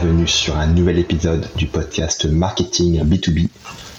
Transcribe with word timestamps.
Bienvenue 0.00 0.26
sur 0.26 0.56
un 0.56 0.68
nouvel 0.68 0.98
épisode 0.98 1.46
du 1.54 1.66
podcast 1.66 2.24
Marketing 2.24 3.02
B2B. 3.04 3.48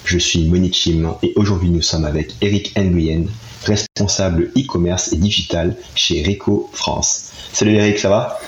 Je 0.06 0.18
suis 0.18 0.50
Monique 0.50 0.74
Chim 0.74 1.14
et 1.22 1.34
aujourd'hui 1.36 1.70
nous 1.70 1.84
sommes 1.84 2.06
avec 2.06 2.34
Eric 2.42 2.74
Nguyen, 2.76 3.26
responsable 3.64 4.52
e-commerce 4.58 5.14
et 5.14 5.18
digital 5.18 5.76
chez 5.94 6.24
Rico 6.24 6.68
France. 6.74 7.32
Salut 7.52 7.76
Eric, 7.76 8.00
ça 8.00 8.10
va? 8.10 8.40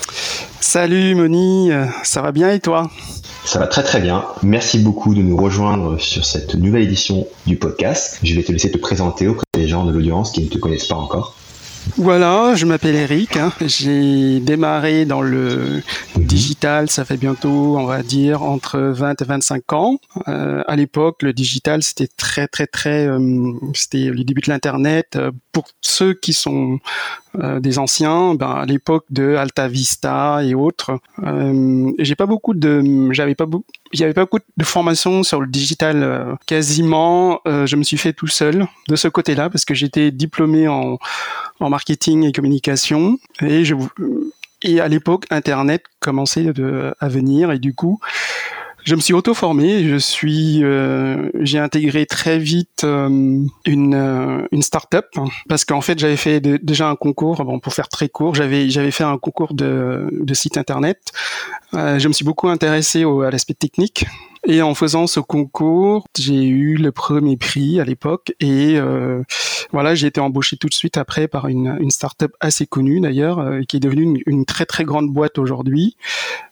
Salut 0.59 1.13
Moni, 1.13 1.69
ça 2.03 2.23
va 2.23 2.31
bien 2.31 2.49
et 2.49 2.59
toi? 2.59 2.89
Ça 3.45 3.59
va 3.59 3.67
très 3.67 3.83
très 3.83 4.01
bien. 4.01 4.25
Merci 4.41 4.79
beaucoup 4.79 5.13
de 5.13 5.21
nous 5.21 5.37
rejoindre 5.37 5.99
sur 5.99 6.25
cette 6.25 6.55
nouvelle 6.55 6.81
édition 6.81 7.27
du 7.45 7.57
podcast. 7.57 8.17
Je 8.23 8.33
vais 8.33 8.41
te 8.41 8.51
laisser 8.51 8.71
te 8.71 8.79
présenter 8.79 9.27
auprès 9.27 9.45
des 9.53 9.67
gens 9.67 9.85
de 9.85 9.91
l'audience 9.91 10.31
qui 10.31 10.41
ne 10.41 10.49
te 10.49 10.57
connaissent 10.57 10.87
pas 10.87 10.95
encore. 10.95 11.35
Voilà, 11.97 12.55
je 12.55 12.65
m'appelle 12.65 12.95
Eric. 12.95 13.37
Hein. 13.37 13.53
J'ai 13.61 14.39
démarré 14.39 15.05
dans 15.05 15.21
le 15.21 15.81
digital, 16.17 16.89
ça 16.89 17.05
fait 17.05 17.17
bientôt, 17.17 17.77
on 17.77 17.85
va 17.85 18.03
dire, 18.03 18.43
entre 18.43 18.79
20 18.79 19.21
et 19.21 19.25
25 19.25 19.73
ans. 19.73 19.99
Euh, 20.27 20.63
à 20.67 20.75
l'époque, 20.75 21.21
le 21.21 21.31
digital, 21.31 21.83
c'était 21.83 22.09
très, 22.17 22.47
très, 22.47 22.67
très, 22.67 23.07
euh, 23.07 23.53
c'était 23.73 24.09
le 24.09 24.23
début 24.23 24.41
de 24.41 24.51
l'Internet. 24.51 25.15
Euh, 25.15 25.31
pour 25.51 25.65
ceux 25.81 26.13
qui 26.13 26.33
sont 26.33 26.79
euh, 27.41 27.59
des 27.59 27.79
anciens, 27.79 28.35
ben, 28.35 28.51
à 28.51 28.65
l'époque 28.65 29.05
de 29.09 29.35
Alta 29.35 29.67
Vista 29.67 30.43
et 30.43 30.53
autres, 30.53 30.99
euh, 31.23 31.91
j'ai 31.99 32.15
pas 32.15 32.25
beaucoup 32.25 32.53
de, 32.53 33.09
j'avais 33.11 33.35
pas 33.35 33.45
il 33.93 33.99
y 33.99 34.03
avait 34.03 34.13
pas 34.13 34.23
beaucoup 34.23 34.39
de 34.57 34.63
formation 34.63 35.23
sur 35.23 35.39
le 35.39 35.47
digital. 35.47 36.37
quasiment, 36.45 37.39
je 37.45 37.75
me 37.77 37.83
suis 37.83 37.97
fait 37.97 38.11
tout 38.11 38.27
seul 38.27 38.67
de 38.89 38.95
ce 38.97 39.07
côté-là 39.07 39.49
parce 39.49 39.63
que 39.63 39.73
j'étais 39.73 40.11
diplômé 40.11 40.67
en 40.67 40.99
marketing 41.61 42.23
et 42.23 42.33
communication. 42.33 43.17
Et, 43.41 44.81
à 44.81 44.87
l'époque, 44.89 45.27
Internet 45.29 45.83
commençait 46.01 46.51
à 46.99 47.07
venir 47.07 47.51
et 47.51 47.59
du 47.59 47.73
coup, 47.73 48.01
je 48.85 48.93
me 48.93 49.01
suis 49.01 49.13
auto-formé. 49.13 49.83
Je 49.83 49.97
suis, 49.97 50.63
euh, 50.63 51.29
j'ai 51.41 51.57
intégré 51.57 52.05
très 52.05 52.37
vite 52.37 52.83
euh, 52.83 53.09
une 53.65 53.95
euh, 53.95 54.47
une 54.51 54.61
start-up 54.61 55.07
parce 55.49 55.65
qu'en 55.65 55.81
fait 55.81 55.97
j'avais 55.97 56.15
fait 56.15 56.39
déjà 56.39 56.87
un 56.87 56.95
concours. 56.95 57.43
Bon, 57.43 57.59
pour 57.59 57.73
faire 57.73 57.89
très 57.89 58.07
court, 58.07 58.35
j'avais 58.35 58.69
j'avais 58.69 58.91
fait 58.91 59.03
un 59.03 59.17
concours 59.17 59.55
de 59.55 60.07
de 60.11 60.33
site 60.33 60.57
internet. 60.57 61.11
je 61.73 62.07
me 62.07 62.13
suis 62.13 62.25
beaucoup 62.25 62.47
intéressé 62.47 63.03
au, 63.03 63.21
à 63.21 63.31
l'aspect 63.31 63.55
technique 63.55 64.05
et 64.47 64.61
en 64.61 64.75
faisant 64.75 65.07
ce 65.07 65.19
concours, 65.19 66.07
j'ai 66.17 66.43
eu 66.43 66.75
le 66.75 66.91
premier 66.91 67.37
prix 67.37 67.79
à 67.79 67.85
l'époque 67.85 68.33
et 68.39 68.77
euh, 68.77 69.23
voilà, 69.71 69.95
j'ai 69.95 70.07
été 70.07 70.21
embauché 70.21 70.57
tout 70.57 70.67
de 70.67 70.73
suite 70.73 70.97
après 70.97 71.27
par 71.27 71.47
une, 71.47 71.77
une 71.79 71.91
start-up 71.91 72.33
assez 72.39 72.67
connue 72.67 72.99
d'ailleurs, 72.99 73.39
euh, 73.39 73.61
qui 73.67 73.77
est 73.77 73.79
devenue 73.79 74.03
une, 74.03 74.17
une, 74.25 74.45
très 74.45 74.65
très 74.65 74.83
grande 74.83 75.09
boîte 75.11 75.37
aujourd'hui. 75.37 75.97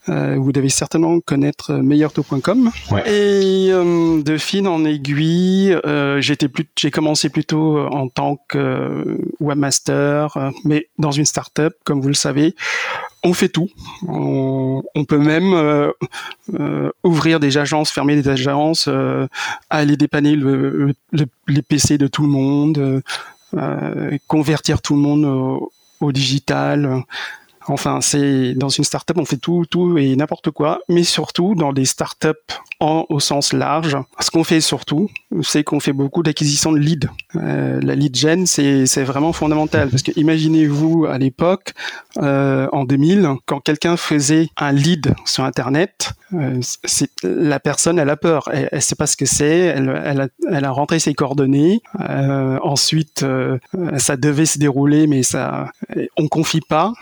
Euh, 0.10 0.36
vous 0.38 0.52
devez 0.52 0.70
certainement 0.70 1.20
connaître 1.20 1.74
meilleurtaux.com. 1.74 2.72
Ouais. 2.92 3.10
Et 3.10 3.72
euh, 3.72 4.22
de 4.22 4.38
fil 4.38 4.68
en 4.68 4.84
aiguille, 4.84 5.78
euh, 5.86 6.20
j'étais 6.20 6.50
plus, 6.50 6.66
j'ai 6.78 6.92
commencé 6.92 7.30
plutôt 7.30 7.80
en 7.80 8.10
tant 8.10 8.38
que 8.50 9.18
webmaster, 9.40 10.52
mais 10.66 10.90
dans 10.98 11.12
une 11.12 11.26
start-up, 11.26 11.74
comme 11.86 12.02
vous 12.02 12.10
le 12.10 12.14
savez 12.14 12.56
on 13.24 13.34
fait 13.34 13.50
tout. 13.50 13.70
On, 14.08 14.84
peut 15.08 15.18
même 15.18 15.54
euh, 15.54 15.92
euh, 16.60 16.92
ouvrir 17.04 17.40
des 17.40 17.58
agences, 17.58 17.90
fermer 17.90 18.16
des 18.22 18.28
agences, 18.28 18.88
euh, 18.88 19.28
aller 19.70 19.96
dépanner 19.98 20.36
les 20.36 21.62
PC 21.62 21.98
de 21.98 22.08
tout 22.08 22.24
le 22.24 22.30
monde, 22.30 23.02
convertir 24.28 24.82
tout 24.82 24.96
le 24.96 25.02
monde 25.02 25.70
au 26.00 26.12
digital. 26.12 27.04
Enfin, 27.68 28.02
c'est 28.02 28.54
dans 28.54 28.70
une 28.70 28.84
startup, 28.84 29.18
on 29.18 29.26
fait 29.26 29.38
tout, 29.38 29.66
tout 29.70 29.98
et 29.98 30.16
n'importe 30.16 30.52
quoi, 30.52 30.80
mais 30.90 31.04
surtout 31.04 31.56
dans 31.56 31.74
des 31.74 31.86
startups 31.86 32.30
en, 32.80 33.06
au 33.10 33.20
sens 33.20 33.54
large. 33.54 33.98
Ce 34.20 34.30
qu'on 34.32 34.44
fait 34.44 34.62
surtout, 34.62 35.10
c'est 35.42 35.64
qu'on 35.64 35.80
fait 35.80 35.94
beaucoup 35.94 36.24
d'acquisition 36.24 36.72
de 36.72 36.80
leads. 36.80 37.08
Euh, 37.36 37.80
la 37.82 37.96
lead 37.96 38.16
gen, 38.16 38.46
c'est 38.46 39.04
vraiment 39.04 39.34
fondamental 39.34 39.90
parce 39.90 40.04
que 40.04 40.12
imaginez-vous 40.16 41.06
à 41.06 41.18
l'époque, 41.18 41.74
euh, 42.18 42.68
en 42.72 42.84
2000, 42.84 43.28
quand 43.46 43.60
quelqu'un 43.60 43.98
faisait 43.98 44.50
un 44.58 44.72
lead 44.72 45.16
sur 45.26 45.44
Internet, 45.44 46.14
euh, 46.34 46.60
la 47.24 47.60
personne, 47.60 48.00
elle 48.00 48.10
a 48.10 48.18
peur, 48.18 48.50
elle, 48.52 48.70
elle 48.72 48.82
sait 48.82 48.96
pas 48.96 49.08
ce 49.08 49.16
que 49.16 49.26
c'est, 49.26 49.58
elle, 49.76 49.90
a, 49.90 50.28
elle 50.52 50.66
a 50.66 50.72
rentré 50.72 51.00
ses 51.00 51.14
coordonnées. 51.14 51.82
Ensuite, 52.64 53.26
ça 53.98 54.18
devait 54.18 54.46
se 54.46 54.58
dérouler, 54.58 55.08
mais 55.08 55.24
ça, 55.24 55.72
on 56.18 56.28
confie 56.28 56.62
pas 56.62 56.94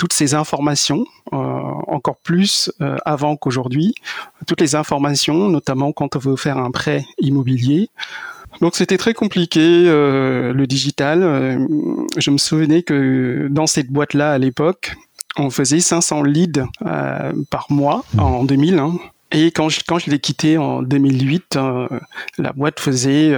toutes 0.00 0.14
ces 0.14 0.32
informations, 0.32 1.04
euh, 1.34 1.36
encore 1.36 2.16
plus 2.16 2.72
euh, 2.80 2.96
avant 3.04 3.36
qu'aujourd'hui, 3.36 3.94
toutes 4.46 4.62
les 4.62 4.74
informations, 4.74 5.50
notamment 5.50 5.92
quand 5.92 6.16
on 6.16 6.18
veut 6.18 6.36
faire 6.36 6.56
un 6.56 6.70
prêt 6.70 7.04
immobilier. 7.18 7.90
Donc 8.62 8.76
c'était 8.76 8.96
très 8.96 9.12
compliqué 9.12 9.60
euh, 9.60 10.54
le 10.54 10.66
digital. 10.66 11.20
je 12.16 12.30
me 12.30 12.38
souvenais 12.38 12.82
que 12.82 13.48
dans 13.50 13.66
cette 13.66 13.90
boîte-là 13.90 14.32
à 14.32 14.38
l'époque, 14.38 14.96
on 15.36 15.50
faisait 15.50 15.80
500 15.80 16.22
leads 16.22 16.64
par 17.50 17.66
mois 17.68 18.02
en 18.16 18.44
2000. 18.44 18.78
Hein. 18.78 18.94
Et 19.32 19.52
quand 19.52 19.68
je, 19.68 19.80
quand 19.86 19.98
je 19.98 20.10
l'ai 20.10 20.18
quitté 20.18 20.58
en 20.58 20.82
2008, 20.82 21.56
euh, 21.56 21.88
la 22.38 22.52
boîte 22.52 22.80
faisait 22.80 23.32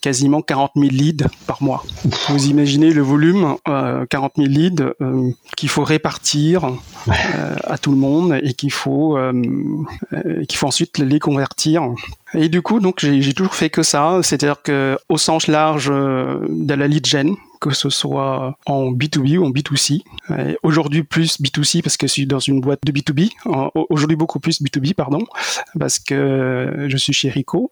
quasiment 0.00 0.42
40 0.42 0.72
000 0.76 0.88
leads 0.90 1.26
par 1.46 1.62
mois. 1.62 1.84
Vous 2.28 2.46
imaginez 2.46 2.90
le 2.92 3.02
volume, 3.02 3.56
euh, 3.68 4.06
40 4.06 4.32
000 4.36 4.48
leads 4.48 4.84
euh, 5.00 5.30
qu'il 5.56 5.68
faut 5.68 5.84
répartir 5.84 6.64
euh, 6.64 7.56
à 7.64 7.78
tout 7.78 7.90
le 7.90 7.96
monde 7.96 8.38
et 8.42 8.54
qu'il 8.54 8.72
faut, 8.72 9.18
qu'il 10.48 10.58
faut 10.58 10.66
ensuite 10.66 10.98
les 10.98 11.18
convertir. 11.18 11.88
Et 12.34 12.48
du 12.48 12.62
coup, 12.62 12.80
donc 12.80 13.00
j'ai 13.00 13.32
toujours 13.32 13.54
fait 13.54 13.70
que 13.70 13.82
ça, 13.82 14.20
c'est-à-dire 14.22 14.62
que 14.62 14.98
au 15.08 15.18
sens 15.18 15.46
large 15.46 15.88
de 15.88 16.74
la 16.74 16.88
lead 16.88 17.06
gen, 17.06 17.36
que 17.64 17.74
ce 17.74 17.88
soit 17.88 18.56
en 18.66 18.92
B2B 18.92 19.38
ou 19.38 19.46
en 19.46 19.50
B2C. 19.50 20.02
Aujourd'hui 20.62 21.02
plus 21.02 21.40
B2C 21.40 21.82
parce 21.82 21.96
que 21.96 22.06
je 22.06 22.12
suis 22.12 22.26
dans 22.26 22.38
une 22.38 22.60
boîte 22.60 22.80
de 22.84 22.92
B2B. 22.92 23.30
Aujourd'hui 23.88 24.16
beaucoup 24.16 24.38
plus 24.38 24.60
B2B, 24.60 24.94
pardon, 24.94 25.20
parce 25.78 25.98
que 25.98 26.86
je 26.88 26.96
suis 26.96 27.14
chez 27.14 27.30
Rico. 27.30 27.70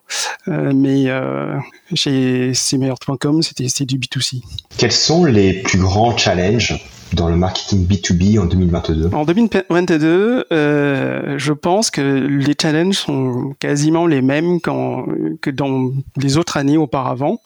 Euh, 0.49 0.73
mais 0.75 1.05
euh, 1.09 1.59
chez 1.95 2.53
cmeilleur.com, 2.55 3.43
c'était 3.43 3.85
du 3.85 3.99
B2C. 3.99 4.43
Quels 4.77 4.93
sont 4.93 5.25
les 5.25 5.63
plus 5.63 5.79
grands 5.79 6.17
challenges 6.17 6.81
dans 7.13 7.29
le 7.29 7.37
marketing 7.37 7.87
B2B 7.87 8.41
en 8.41 8.47
2022 8.47 9.11
En 9.13 9.25
2022, 9.25 10.47
euh, 10.51 11.35
je 11.39 11.53
pense 11.53 11.91
que 11.91 12.01
les 12.01 12.55
challenges 12.61 12.97
sont 12.97 13.55
quasiment 13.61 14.07
les 14.07 14.23
mêmes 14.23 14.61
que 14.61 15.51
dans 15.51 15.93
les 16.17 16.39
autres 16.39 16.57
années 16.57 16.79
auparavant. 16.79 17.41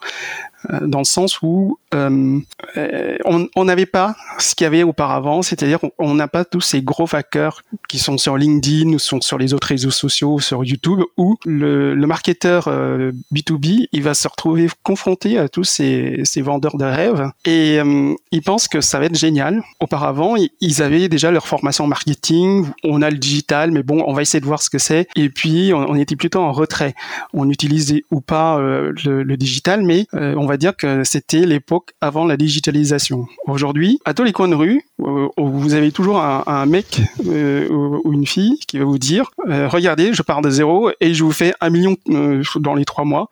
Euh, 0.72 0.86
dans 0.86 0.98
le 0.98 1.04
sens 1.04 1.42
où 1.42 1.78
euh, 1.94 2.40
euh, 2.76 3.16
on 3.24 3.64
n'avait 3.64 3.86
pas 3.86 4.16
ce 4.38 4.54
qu'il 4.54 4.64
y 4.64 4.66
avait 4.66 4.82
auparavant, 4.82 5.42
c'est-à-dire 5.42 5.78
on 5.98 6.14
n'a 6.14 6.28
pas 6.28 6.44
tous 6.44 6.60
ces 6.60 6.82
gros 6.82 7.06
hackers 7.12 7.62
qui 7.88 7.98
sont 7.98 8.18
sur 8.18 8.36
LinkedIn 8.36 8.92
ou 8.92 8.98
sur 8.98 9.38
les 9.38 9.54
autres 9.54 9.68
réseaux 9.68 9.90
sociaux, 9.90 10.40
sur 10.40 10.64
YouTube, 10.64 11.00
où 11.16 11.36
le, 11.44 11.94
marketeur 12.06 12.68
B2B, 13.32 13.88
il 13.90 14.02
va 14.02 14.14
se 14.14 14.28
retrouver 14.28 14.68
confronté 14.84 15.38
à 15.38 15.48
tous 15.48 15.64
ces, 15.64 16.20
ces 16.22 16.40
vendeurs 16.40 16.76
de 16.76 16.84
rêves 16.84 17.28
et 17.44 17.80
il 18.30 18.42
pense 18.42 18.68
que 18.68 18.80
ça 18.80 19.00
va 19.00 19.06
être 19.06 19.18
génial. 19.18 19.62
Auparavant, 19.80 20.36
ils 20.60 20.82
avaient 20.82 21.08
déjà 21.08 21.32
leur 21.32 21.48
formation 21.48 21.88
marketing, 21.88 22.66
on 22.84 23.02
a 23.02 23.10
le 23.10 23.18
digital, 23.18 23.72
mais 23.72 23.82
bon, 23.82 24.04
on 24.06 24.12
va 24.12 24.22
essayer 24.22 24.40
de 24.40 24.46
voir 24.46 24.62
ce 24.62 24.70
que 24.70 24.78
c'est. 24.78 25.08
Et 25.16 25.28
puis, 25.30 25.72
on, 25.74 25.96
était 25.96 26.14
plutôt 26.14 26.40
en 26.40 26.52
retrait. 26.52 26.94
On 27.32 27.50
utilisait 27.50 28.04
ou 28.12 28.20
pas 28.20 28.60
le, 28.60 28.92
le, 29.24 29.36
digital, 29.36 29.82
mais 29.82 30.06
on 30.12 30.46
va 30.46 30.55
dire 30.56 30.76
que 30.76 31.04
c'était 31.04 31.46
l'époque 31.46 31.92
avant 32.00 32.24
la 32.24 32.36
digitalisation. 32.36 33.26
Aujourd'hui, 33.46 33.98
à 34.04 34.14
tous 34.14 34.24
les 34.24 34.32
coins 34.32 34.48
de 34.48 34.54
rue, 34.54 34.82
euh, 35.02 35.28
vous 35.36 35.74
avez 35.74 35.92
toujours 35.92 36.20
un, 36.20 36.66
mec 36.66 37.00
euh, 37.26 37.68
ou 37.68 38.12
une 38.12 38.26
fille 38.26 38.58
qui 38.66 38.78
va 38.78 38.84
vous 38.84 38.98
dire 38.98 39.30
euh, 39.48 39.68
regardez, 39.68 40.12
je 40.12 40.22
pars 40.22 40.42
de 40.42 40.50
zéro 40.50 40.90
et 41.00 41.14
je 41.14 41.24
vous 41.24 41.32
fais 41.32 41.54
un 41.60 41.70
million 41.70 41.96
dans 42.56 42.74
les 42.74 42.84
trois 42.84 43.04
mois. 43.04 43.28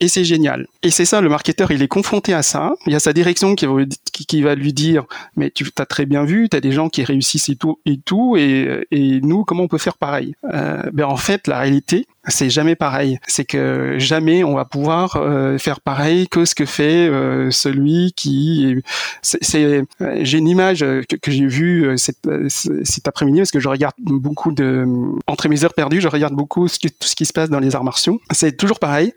et 0.00 0.08
c'est 0.08 0.24
génial. 0.24 0.66
Et 0.82 0.90
c'est 0.90 1.04
ça, 1.04 1.20
le 1.20 1.28
marketeur, 1.28 1.70
il 1.72 1.82
est 1.82 1.88
confronté 1.88 2.32
à 2.32 2.42
ça. 2.42 2.74
Il 2.86 2.92
y 2.92 2.96
a 2.96 3.00
sa 3.00 3.12
direction 3.12 3.54
qui 3.56 4.42
va, 4.42 4.54
lui 4.54 4.72
dire, 4.72 5.04
mais 5.36 5.50
tu 5.50 5.66
as 5.78 5.86
très 5.86 6.06
bien 6.06 6.24
vu, 6.24 6.48
tu 6.48 6.56
as 6.56 6.60
des 6.60 6.72
gens 6.72 6.88
qui 6.88 7.02
réussissent 7.02 7.48
et 7.48 7.56
tout, 7.56 7.80
et 7.84 7.98
tout, 7.98 8.36
et, 8.36 8.86
nous, 9.22 9.44
comment 9.44 9.64
on 9.64 9.68
peut 9.68 9.78
faire 9.78 9.98
pareil? 9.98 10.34
Ben 10.44 11.04
En 11.04 11.16
fait, 11.16 11.48
la 11.48 11.58
réalité, 11.58 12.06
c'est 12.28 12.50
jamais 12.50 12.76
pareil. 12.76 13.18
C'est 13.26 13.44
que 13.44 13.96
jamais 13.98 14.44
on 14.44 14.54
va 14.54 14.64
pouvoir 14.64 15.16
euh, 15.16 15.58
faire 15.58 15.80
pareil 15.80 16.28
que 16.28 16.44
ce 16.44 16.54
que 16.54 16.64
fait 16.64 17.08
euh, 17.08 17.50
celui 17.50 18.12
qui. 18.16 18.76
C'est, 19.22 19.84
j'ai 20.20 20.38
une 20.38 20.48
image 20.48 20.80
que, 20.80 21.30
j'ai 21.30 21.46
vue 21.46 21.96
cet, 21.96 22.28
cet 22.48 23.08
après-midi 23.08 23.40
parce 23.40 23.50
que 23.50 23.60
je 23.60 23.68
regarde 23.68 23.94
beaucoup 23.98 24.52
de 24.52 24.86
entre 25.26 25.48
mes 25.48 25.64
heures 25.64 25.74
perdues, 25.74 26.00
je 26.00 26.08
regarde 26.08 26.34
beaucoup 26.34 26.68
ce 26.68 26.78
tout 26.78 26.88
ce 27.00 27.16
qui 27.16 27.26
se 27.26 27.32
passe 27.32 27.50
dans 27.50 27.60
les 27.60 27.74
arts 27.74 27.84
martiaux. 27.84 28.20
C'est 28.30 28.56
toujours 28.56 28.78
pareil. 28.78 29.12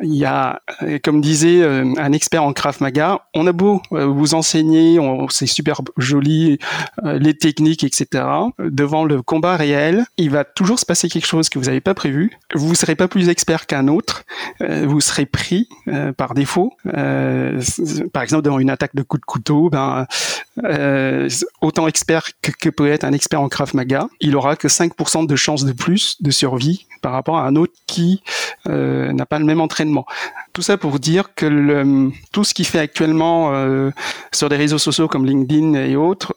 Il 0.00 0.14
y 0.14 0.24
a, 0.24 0.62
comme 1.02 1.20
disait 1.20 1.64
un 1.64 2.12
expert 2.12 2.44
en 2.44 2.52
Krav 2.52 2.76
Maga, 2.80 3.22
on 3.34 3.46
a 3.48 3.52
beau 3.52 3.82
vous 3.90 4.34
enseigner, 4.34 5.00
c'est 5.30 5.46
super 5.46 5.80
joli, 5.96 6.58
les 7.02 7.34
techniques, 7.34 7.82
etc. 7.82 8.24
Devant 8.60 9.04
le 9.04 9.22
combat 9.22 9.56
réel, 9.56 10.04
il 10.16 10.30
va 10.30 10.44
toujours 10.44 10.78
se 10.78 10.86
passer 10.86 11.08
quelque 11.08 11.26
chose 11.26 11.48
que 11.48 11.58
vous 11.58 11.66
n'avez 11.66 11.80
pas 11.80 11.94
prévu. 11.94 12.30
Vous 12.54 12.70
ne 12.70 12.74
serez 12.74 12.96
pas 12.96 13.08
plus 13.08 13.28
expert 13.28 13.66
qu'un 13.66 13.88
autre. 13.88 14.24
Euh, 14.62 14.86
vous 14.86 15.00
serez 15.00 15.26
pris 15.26 15.68
euh, 15.88 16.12
par 16.12 16.32
défaut. 16.32 16.72
Euh, 16.86 17.60
par 18.12 18.22
exemple, 18.22 18.42
devant 18.42 18.58
une 18.58 18.70
attaque 18.70 18.94
de 18.94 19.02
coup 19.02 19.18
de 19.18 19.24
couteau, 19.24 19.68
ben, 19.68 20.06
autant 21.60 21.86
expert 21.86 22.30
que, 22.40 22.70
peut 22.70 22.90
être 22.90 23.04
un 23.04 23.12
expert 23.12 23.40
en 23.40 23.48
Krav 23.48 23.76
Maga, 23.76 24.08
il 24.20 24.34
aura 24.34 24.56
que 24.56 24.66
5% 24.66 25.26
de 25.26 25.36
chances 25.36 25.64
de 25.64 25.72
plus 25.72 26.20
de 26.22 26.30
survie 26.30 26.86
par 27.02 27.12
rapport 27.12 27.36
à 27.36 27.46
un 27.46 27.54
autre 27.54 27.74
qui 27.86 28.22
n'a 28.66 29.26
pas 29.26 29.38
le 29.38 29.44
même 29.44 29.60
entraînement. 29.60 30.06
Tout 30.52 30.62
ça 30.62 30.76
pour 30.76 30.98
dire 30.98 31.34
que 31.34 31.46
le, 31.46 32.10
tout 32.32 32.44
ce 32.44 32.54
qui 32.54 32.64
fait 32.64 32.80
actuellement 32.80 33.52
sur 34.32 34.48
des 34.48 34.56
réseaux 34.56 34.78
sociaux 34.78 35.06
comme 35.06 35.26
LinkedIn 35.26 35.74
et 35.74 35.96
autres, 35.96 36.34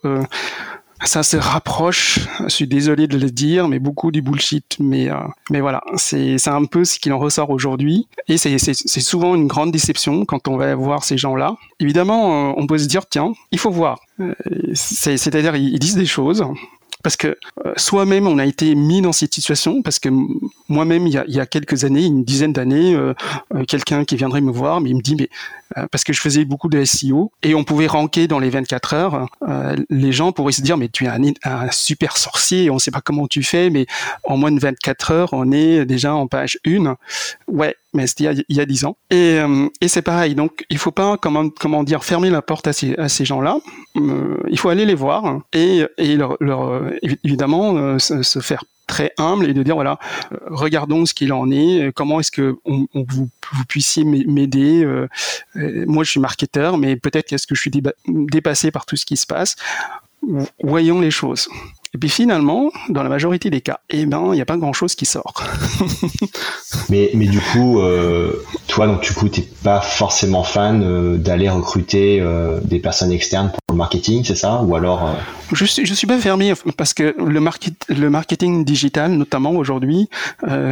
ça 1.04 1.24
se 1.24 1.38
rapproche, 1.38 2.20
je 2.42 2.50
suis 2.50 2.68
désolé 2.68 3.08
de 3.08 3.18
le 3.18 3.30
dire, 3.32 3.68
mais 3.68 3.80
beaucoup 3.80 4.12
du 4.12 4.22
bullshit. 4.22 4.78
Mais, 4.80 5.10
euh, 5.10 5.16
mais 5.50 5.62
voilà, 5.62 5.82
c'est 5.96 6.48
un 6.48 6.66
peu 6.66 6.84
ce 6.86 7.00
qu'il 7.00 7.14
en 7.14 7.20
ressort 7.20 7.50
aujourd'hui. 7.50 8.08
Et 8.28 8.38
c'est 8.38 8.76
souvent 9.00 9.36
une 9.36 9.48
grande 9.48 9.72
déception 9.72 10.26
quand 10.26 10.48
on 10.48 10.58
va 10.58 10.74
voir 10.76 11.04
ces 11.04 11.18
gens-là. 11.18 11.56
Évidemment, 11.80 12.50
euh, 12.50 12.54
on 12.58 12.68
peut 12.68 12.78
se 12.78 12.88
dire, 12.88 13.08
tiens, 13.08 13.34
il 13.52 13.60
faut 13.60 13.72
voir. 13.72 14.00
Euh, 14.20 14.34
c'est-à-dire, 14.74 15.56
ils 15.56 15.80
disent 15.80 15.96
des 15.96 16.06
choses, 16.06 16.46
parce 17.04 17.16
que 17.16 17.38
euh, 17.66 17.74
soi-même 17.78 18.28
on 18.28 18.38
a 18.38 18.46
été 18.46 18.76
mis 18.76 19.02
dans 19.02 19.12
cette 19.12 19.34
situation 19.34 19.82
parce 19.82 20.00
que 20.00 20.10
moi-même 20.70 21.08
il, 21.08 21.14
y 21.14 21.40
a 21.40 21.46
quelques 21.46 21.84
années, 21.84 22.06
une 22.06 22.24
dizaine 22.24 22.54
d'années, 22.54 22.96
euh, 22.96 23.14
euh, 23.56 23.64
quelqu'un 23.66 24.06
qui 24.06 24.16
viendrait 24.16 24.42
me 24.42 24.52
voir, 24.52 24.82
mais 24.82 24.90
il 24.90 24.96
me 24.96 25.02
dit 25.02 25.16
mais 25.16 25.30
parce 25.90 26.04
que 26.04 26.12
je 26.12 26.20
faisais 26.20 26.44
beaucoup 26.44 26.68
de 26.68 26.84
SEO 26.84 27.32
et 27.44 27.56
on 27.56 27.64
pouvait 27.64 27.88
ranker 27.88 28.28
dans 28.28 28.40
les 28.40 28.50
24 28.50 28.94
heures, 28.94 29.28
les 29.90 30.12
gens 30.12 30.34
pourraient 30.34 30.52
se 30.52 30.62
dire 30.62 30.78
mais 30.78 30.90
tu 30.90 31.06
es 31.06 31.08
un, 31.08 31.72
super 31.72 32.18
sorcier, 32.18 32.70
on 32.70 32.76
ne 32.76 32.80
sait 32.80 32.92
pas 32.92 33.00
comment 33.00 33.28
tu 33.28 33.42
fais, 33.42 33.70
mais 33.70 33.86
en 34.26 34.36
moins 34.36 34.52
de 34.52 34.60
24 34.60 35.12
heures 35.12 35.30
on 35.32 35.52
est 35.52 35.86
déjà 35.86 36.14
en 36.14 36.28
page 36.28 36.60
1. 36.66 36.98
Ouais, 37.48 37.76
mais 37.94 38.08
c'était 38.08 38.44
il 38.48 38.56
y 38.56 38.62
a 38.62 38.66
dix 38.66 38.86
ans. 38.86 38.98
Et, 39.10 39.40
euh, 39.40 39.68
et 39.82 39.88
c'est 39.88 40.02
pareil. 40.02 40.36
Donc, 40.36 40.66
il 40.70 40.78
faut 40.78 40.92
pas, 40.92 41.18
comment, 41.18 41.50
comment 41.50 41.84
dire, 41.84 42.04
fermer 42.04 42.30
la 42.30 42.42
porte 42.42 42.68
à 42.68 42.74
ces, 42.74 42.96
à 42.96 43.10
ces 43.10 43.26
gens-là. 43.26 43.58
Euh, 43.98 44.38
il 44.50 44.58
faut 44.58 44.70
aller 44.70 44.86
les 44.86 44.96
voir 44.96 45.42
et, 45.54 45.84
et 45.98 46.16
leur, 46.16 46.38
leur 46.40 46.70
euh, 46.70 46.92
évidemment 47.24 48.00
se, 48.00 48.40
faire 48.40 48.64
très 48.88 49.12
humble 49.18 49.50
et 49.50 49.54
de 49.54 49.64
dire 49.64 49.76
voilà 49.76 50.00
regardons 50.48 51.06
ce 51.06 51.14
qu'il 51.14 51.32
en 51.34 51.52
est 51.52 51.92
comment 51.94 52.20
est-ce 52.20 52.32
que 52.32 52.56
on, 52.66 52.88
vous, 52.94 53.30
vous, 53.54 53.66
puissiez 53.68 54.04
m'aider 54.04 54.86
moi 55.56 56.04
je 56.04 56.10
suis 56.10 56.20
marketeur 56.20 56.78
mais 56.78 56.96
peut-être 56.96 57.28
qu'est-ce 57.28 57.48
que 57.48 57.56
je 57.56 57.62
suis 57.62 57.72
dépassé 58.08 58.72
par 58.72 58.86
tout 58.86 58.96
ce 58.96 59.06
qui 59.06 59.18
se 59.18 59.28
passe 59.28 59.56
voyons 60.64 61.00
les 61.00 61.12
choses 61.12 61.48
et 61.94 61.98
puis 61.98 62.10
finalement, 62.10 62.72
dans 62.88 63.04
la 63.04 63.10
majorité 63.10 63.50
des 63.50 63.60
cas, 63.60 63.82
eh 63.90 64.06
ben, 64.06 64.28
il 64.28 64.36
n'y 64.36 64.42
a 64.42 64.46
pas 64.46 64.56
grand-chose 64.56 64.96
qui 64.96 65.06
sort. 65.06 65.44
mais, 66.90 67.12
mais 67.14 67.26
du 67.26 67.42
coup, 67.42 67.82
euh, 67.82 68.46
toi, 68.68 68.88
donc 68.88 69.02
du 69.02 69.12
coup, 69.12 69.28
t'es 69.28 69.46
pas 69.62 69.82
forcément 69.82 70.44
fan 70.44 70.84
euh, 70.84 71.18
d'aller 71.18 71.50
recruter 71.50 72.22
euh, 72.22 72.62
des 72.64 72.80
personnes 72.80 73.12
externes 73.12 73.50
pour 73.50 73.76
le 73.76 73.78
marketing, 73.78 74.24
c'est 74.24 74.36
ça? 74.36 74.62
Ou 74.62 74.74
alors 74.74 75.18
Je 75.52 75.66
suis, 75.66 75.86
je 75.86 75.94
suis 75.94 76.08
pas 76.08 76.18
fermé 76.18 76.54
parce 76.78 76.94
que 76.94 77.14
le, 77.18 77.40
market, 77.42 77.74
le 77.90 78.10
marketing 78.10 78.64
digital, 78.64 79.12
notamment 79.12 79.52
aujourd'hui, 79.52 80.10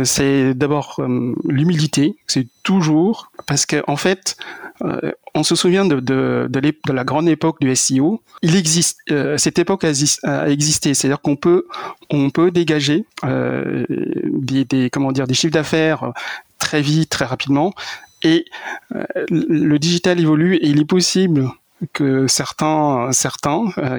c'est 0.06 0.54
d'abord 0.54 1.02
l'humilité. 1.50 2.16
C'est 2.28 2.48
toujours 2.64 3.32
parce 3.46 3.66
que 3.66 3.84
en 3.88 3.98
fait, 3.98 4.38
on 5.36 5.44
se 5.44 5.56
souvient 5.56 5.86
de, 5.86 6.50
la 6.92 7.04
grande 7.04 7.28
époque 7.28 7.60
du 7.60 7.76
SEO. 7.76 8.22
Euh, 9.12 9.38
cette 9.38 9.60
époque 9.60 9.84
a, 9.84 10.50
existé, 10.50 10.94
c'est-à-dire 10.94 11.22
qu'on 11.22 11.36
peut, 11.36 11.66
on 12.10 12.30
peut 12.30 12.52
dégager 12.52 13.06
euh, 13.24 13.86
des, 13.90 14.66
des, 14.66 14.90
des 14.90 15.34
chiffres 15.34 15.54
d'affaires 15.54 16.14
très 16.58 16.82
vite, 16.82 17.10
très 17.10 17.26
rapidement. 17.26 17.74
Et 18.24 18.46
euh, 18.96 19.04
le 19.30 19.78
digital 19.80 20.20
évolue 20.20 20.56
et 20.56 20.68
il 20.68 20.82
est 20.82 20.86
possible 20.86 21.50
que 21.94 22.28
certains 22.28 23.10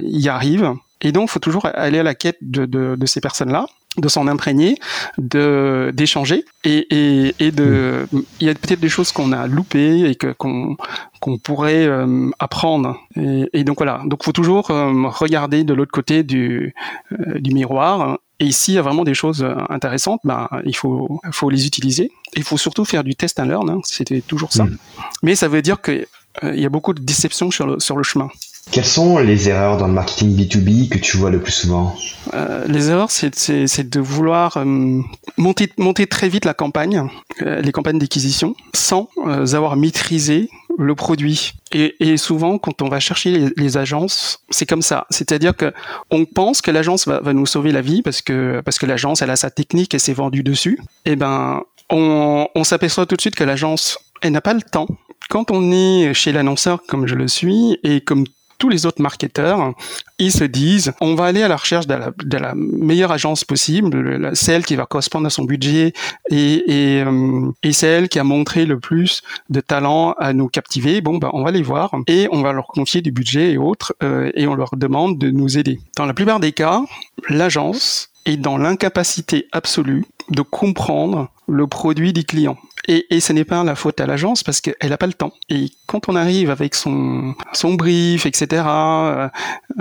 y 0.03 0.29
arrivent. 0.29 0.75
Et 1.01 1.13
donc, 1.13 1.29
il 1.29 1.33
faut 1.33 1.41
toujours 1.41 1.67
aller 1.67 1.99
à 1.99 2.03
la 2.03 2.15
quête 2.15 2.39
de, 2.43 2.67
de, 2.67 2.97
de 2.97 3.07
ces 3.07 3.21
personnes-là 3.21 3.67
de 3.97 4.09
s'en 4.09 4.29
imprégner, 4.29 4.77
de 5.19 5.91
d'échanger 5.95 6.45
et, 6.65 6.87
et, 6.91 7.35
et 7.41 7.51
de 7.51 8.07
il 8.41 8.47
y 8.47 8.51
a 8.51 8.55
peut-être 8.55 8.81
des 8.81 8.89
choses 8.89 9.11
qu'on 9.11 9.33
a 9.33 9.47
loupées 9.47 10.09
et 10.09 10.15
que 10.15 10.33
qu'on 10.33 10.77
qu'on 11.21 11.39
pourrait 11.39 11.87
euh, 11.87 12.31
apprendre 12.39 12.97
et, 13.17 13.49
et, 13.53 13.65
donc 13.65 13.79
voilà 13.79 14.01
donc 14.07 14.23
faut 14.23 14.33
toujours 14.33 14.71
euh, 14.71 15.09
regarder 15.09 15.65
de 15.65 15.75
l'autre 15.75 15.91
côté 15.91 16.23
du 16.23 16.73
euh, 17.13 17.41
du 17.41 17.53
miroir 17.53 18.19
et 18.39 18.53
s'il 18.53 18.75
y 18.75 18.79
a 18.79 18.83
vraiment 18.83 19.05
des 19.05 19.13
choses 19.13 19.47
intéressantes, 19.69 20.23
ben, 20.25 20.49
il 20.65 20.75
faut, 20.75 21.21
faut 21.31 21.51
les 21.51 21.67
utiliser. 21.67 22.11
Il 22.37 22.43
faut 22.43 22.57
surtout 22.57 22.87
faire 22.87 23.05
du 23.05 23.15
test 23.15 23.39
and 23.39 23.45
learn, 23.45 23.69
hein, 23.69 23.81
c'était 23.85 24.23
toujours 24.23 24.51
ça. 24.51 24.65
Mm. 24.65 24.79
Mais 25.23 25.35
ça 25.35 25.47
veut 25.47 25.61
dire 25.61 25.83
qu'il 25.83 26.07
y 26.43 26.65
a 26.65 26.71
beaucoup 26.71 26.95
de 26.95 27.03
déceptions 27.03 27.51
sur 27.51 27.67
le, 27.67 27.79
sur 27.81 27.99
le 27.99 28.03
chemin. 28.03 28.31
Quelles 28.71 28.85
sont 28.85 29.19
les 29.19 29.49
erreurs 29.49 29.79
dans 29.79 29.89
le 29.89 29.93
marketing 29.93 30.37
B2B 30.37 30.89
que 30.89 30.99
tu 30.99 31.17
vois 31.17 31.31
le 31.31 31.41
plus 31.41 31.53
souvent 31.53 31.97
euh, 32.35 32.65
Les 32.69 32.91
erreurs, 32.91 33.11
c'est 33.11 33.91
de 33.91 34.01
vouloir 34.01 34.59
euh, 34.59 35.01
monter, 35.37 36.07
très 36.07 36.29
vite 36.29 36.45
la 36.45 36.55
campagne, 36.55 37.09
euh, 37.43 37.61
les 37.61 37.73
campagnes 37.73 37.99
d'acquisition, 37.99 38.55
sans 38.73 39.09
avoir 39.53 39.77
maîtrisé 39.77 40.49
le 40.79 40.95
produit. 40.95 41.55
Et, 41.73 42.17
souvent, 42.17 42.59
quand 42.59 42.81
on 42.81 42.89
va 42.89 43.01
chercher 43.01 43.51
les, 43.57 43.77
agences, 43.77 44.43
c'est 44.51 44.67
comme 44.67 44.83
ça. 44.83 45.07
C'est-à-dire 45.11 45.57
que 45.57 45.73
on 46.11 46.25
pense 46.25 46.63
que 46.63 46.71
l'agence 46.71 47.09
va, 47.09 47.21
va, 47.21 47.33
nous 47.33 47.47
sauver 47.47 47.73
la 47.73 47.81
vie 47.81 48.03
parce 48.03 48.23
que 48.23 48.61
parce 48.65 48.79
que 48.79 48.87
l'agence 48.87 49.23
elle 49.23 49.31
a 49.31 49.37
sa 49.37 49.51
technique 49.51 49.95
et 49.95 49.99
s'est 49.99 50.13
vendue 50.13 50.43
dessus. 50.43 50.79
Et 51.05 51.13
eh 51.13 51.17
ben, 51.17 51.63
on, 51.91 52.49
on 52.55 52.65
s'aperçoit 52.65 53.07
tout 53.07 53.17
de 53.17 53.21
suite 53.21 53.37
que 53.37 53.45
l'agence 53.45 53.99
elle 54.23 54.33
n'a 54.33 54.41
pas 54.41 54.55
le 54.55 54.63
temps. 54.63 54.89
Quand 55.29 55.51
on 55.51 55.71
est 55.71 56.13
chez 56.15 56.33
l'annonceur 56.33 56.83
comme 56.89 57.07
je 57.07 57.15
le 57.15 57.29
suis 57.29 57.79
et 57.85 58.01
comme 58.01 58.25
tous 58.61 58.69
les 58.69 58.87
autres 58.87 59.03
marketeurs, 59.03 59.73
ils 60.19 60.31
se 60.31 60.45
disent, 60.45 60.93
on 61.01 61.15
va 61.15 61.25
aller 61.25 61.43
à 61.43 61.49
la 61.49 61.57
recherche 61.57 61.87
de 61.87 62.37
la, 62.39 62.55
meilleure 62.55 63.11
agence 63.11 63.43
possible, 63.43 64.31
celle 64.35 64.65
qui 64.65 64.77
va 64.77 64.87
correspondre 64.87 65.27
à 65.27 65.31
son 65.31 65.45
budget 65.45 65.95
et, 66.31 66.99
et, 66.99 67.03
euh, 67.03 67.51
et, 67.63 67.73
celle 67.73 68.09
qui 68.09 68.19
a 68.19 68.25
montré 68.25 68.67
le 68.67 68.79
plus 68.79 69.23
de 69.49 69.61
talent 69.61 70.13
à 70.19 70.35
nous 70.35 70.49
captiver. 70.49 71.01
Bon, 71.01 71.17
ben, 71.17 71.31
on 71.33 71.43
va 71.43 71.51
les 71.51 71.63
voir 71.63 71.91
et 72.07 72.29
on 72.31 72.43
va 72.43 72.53
leur 72.53 72.67
confier 72.67 73.01
du 73.01 73.11
budget 73.11 73.53
et 73.53 73.59
autres 73.59 73.95
euh, 74.03 74.31
et 74.35 74.47
on 74.47 74.55
leur 74.55 74.77
demande 74.77 75.19
de 75.19 75.31
nous 75.31 75.57
aider. 75.57 75.81
Dans 75.97 76.05
la 76.05 76.13
plupart 76.15 76.39
des 76.39 76.53
cas, 76.53 76.83
l'agence 77.31 78.11
est 78.27 78.37
dans 78.37 78.59
l'incapacité 78.59 79.47
absolue 79.53 80.05
de 80.31 80.43
comprendre 80.43 81.29
le 81.49 81.67
produit 81.67 82.13
du 82.13 82.25
client. 82.25 82.57
Et, 82.89 83.07
et 83.11 83.21
ce 83.21 83.33
n'est 83.33 83.45
pas 83.45 83.63
la 83.63 83.75
faute 83.75 84.01
à 84.01 84.07
l'agence 84.07 84.43
parce 84.43 84.61
qu'elle 84.61 84.89
n'a 84.89 84.97
pas 84.97 85.07
le 85.07 85.13
temps. 85.13 85.33
Et 85.49 85.71
quand 85.87 86.09
on 86.09 86.17
arrive 86.17 86.51
avec 86.51 86.75
son, 86.75 87.35
son 87.53 87.75
brief, 87.75 88.27
etc., 88.27 88.63
euh, 88.67 89.29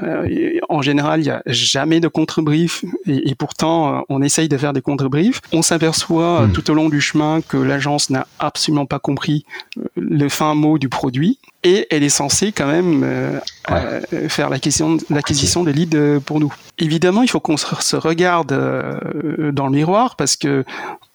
euh, 0.03 0.59
en 0.67 0.81
général, 0.81 1.21
il 1.21 1.23
n'y 1.23 1.29
a 1.29 1.41
jamais 1.45 1.99
de 1.99 2.07
contre-brief. 2.07 2.83
Et, 3.07 3.29
et, 3.29 3.35
pourtant, 3.35 3.95
euh, 3.95 4.01
on 4.09 4.21
essaye 4.21 4.49
de 4.49 4.57
faire 4.57 4.73
des 4.73 4.81
contre-briefs. 4.81 5.41
On 5.53 5.61
s'aperçoit 5.61 6.47
hmm. 6.47 6.51
tout 6.51 6.69
au 6.71 6.73
long 6.73 6.89
du 6.89 7.01
chemin 7.01 7.41
que 7.41 7.57
l'agence 7.57 8.09
n'a 8.09 8.27
absolument 8.39 8.85
pas 8.85 8.99
compris 8.99 9.45
le 9.95 10.29
fin 10.29 10.53
mot 10.53 10.77
du 10.77 10.89
produit. 10.89 11.39
Et 11.63 11.87
elle 11.89 12.03
est 12.03 12.09
censée 12.09 12.51
quand 12.51 12.67
même 12.67 13.03
euh, 13.03 13.39
faire 14.29 14.49
l'acquisition 14.49 15.63
des 15.63 15.73
leads 15.73 16.19
pour 16.25 16.39
nous. 16.39 16.53
Évidemment, 16.77 17.21
il 17.21 17.29
faut 17.29 17.41
qu'on 17.41 17.57
se 17.57 17.95
regarde 17.95 18.49
dans 19.53 19.65
le 19.67 19.73
miroir 19.73 20.15
parce 20.15 20.37
que 20.37 20.63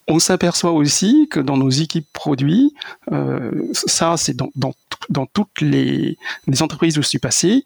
on 0.09 0.19
s'aperçoit 0.19 0.73
aussi 0.73 1.29
que 1.31 1.41
dans 1.41 1.57
nos 1.57 1.71
équipes 1.71 2.09
produits, 2.13 2.75
euh, 3.13 3.51
ça 3.73 4.17
c'est 4.17 4.37
dans, 4.37 4.51
dans, 4.55 4.75
dans, 5.09 5.27
toutes 5.27 5.61
les, 5.61 6.19
les, 6.47 6.63
entreprises 6.63 6.99
où 6.99 7.03
je 7.03 7.09
suis 7.09 7.19
passé, 7.19 7.65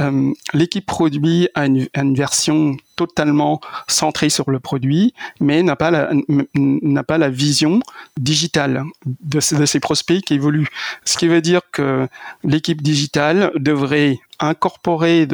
euh, 0.00 0.32
l'équipe 0.54 0.86
produit 0.86 1.48
a 1.54 1.66
une, 1.66 2.14
version 2.14 2.76
totalement 2.96 3.60
centrée 3.88 4.30
sur 4.30 4.50
le 4.50 4.58
produit, 4.58 5.14
mais 5.40 5.62
n'a 5.62 5.76
pas 5.76 5.90
la, 5.90 7.28
vision 7.28 7.80
digitale 8.18 8.84
de, 9.04 9.40
ses 9.40 9.80
prospects 9.80 10.22
qui 10.22 10.34
évoluent. 10.34 10.68
Ce 11.04 11.18
qui 11.18 11.28
veut 11.28 11.42
dire 11.42 11.60
que 11.72 12.08
l'équipe 12.42 12.82
digitale 12.82 13.52
devrait 13.56 14.18
incorporer 14.38 15.28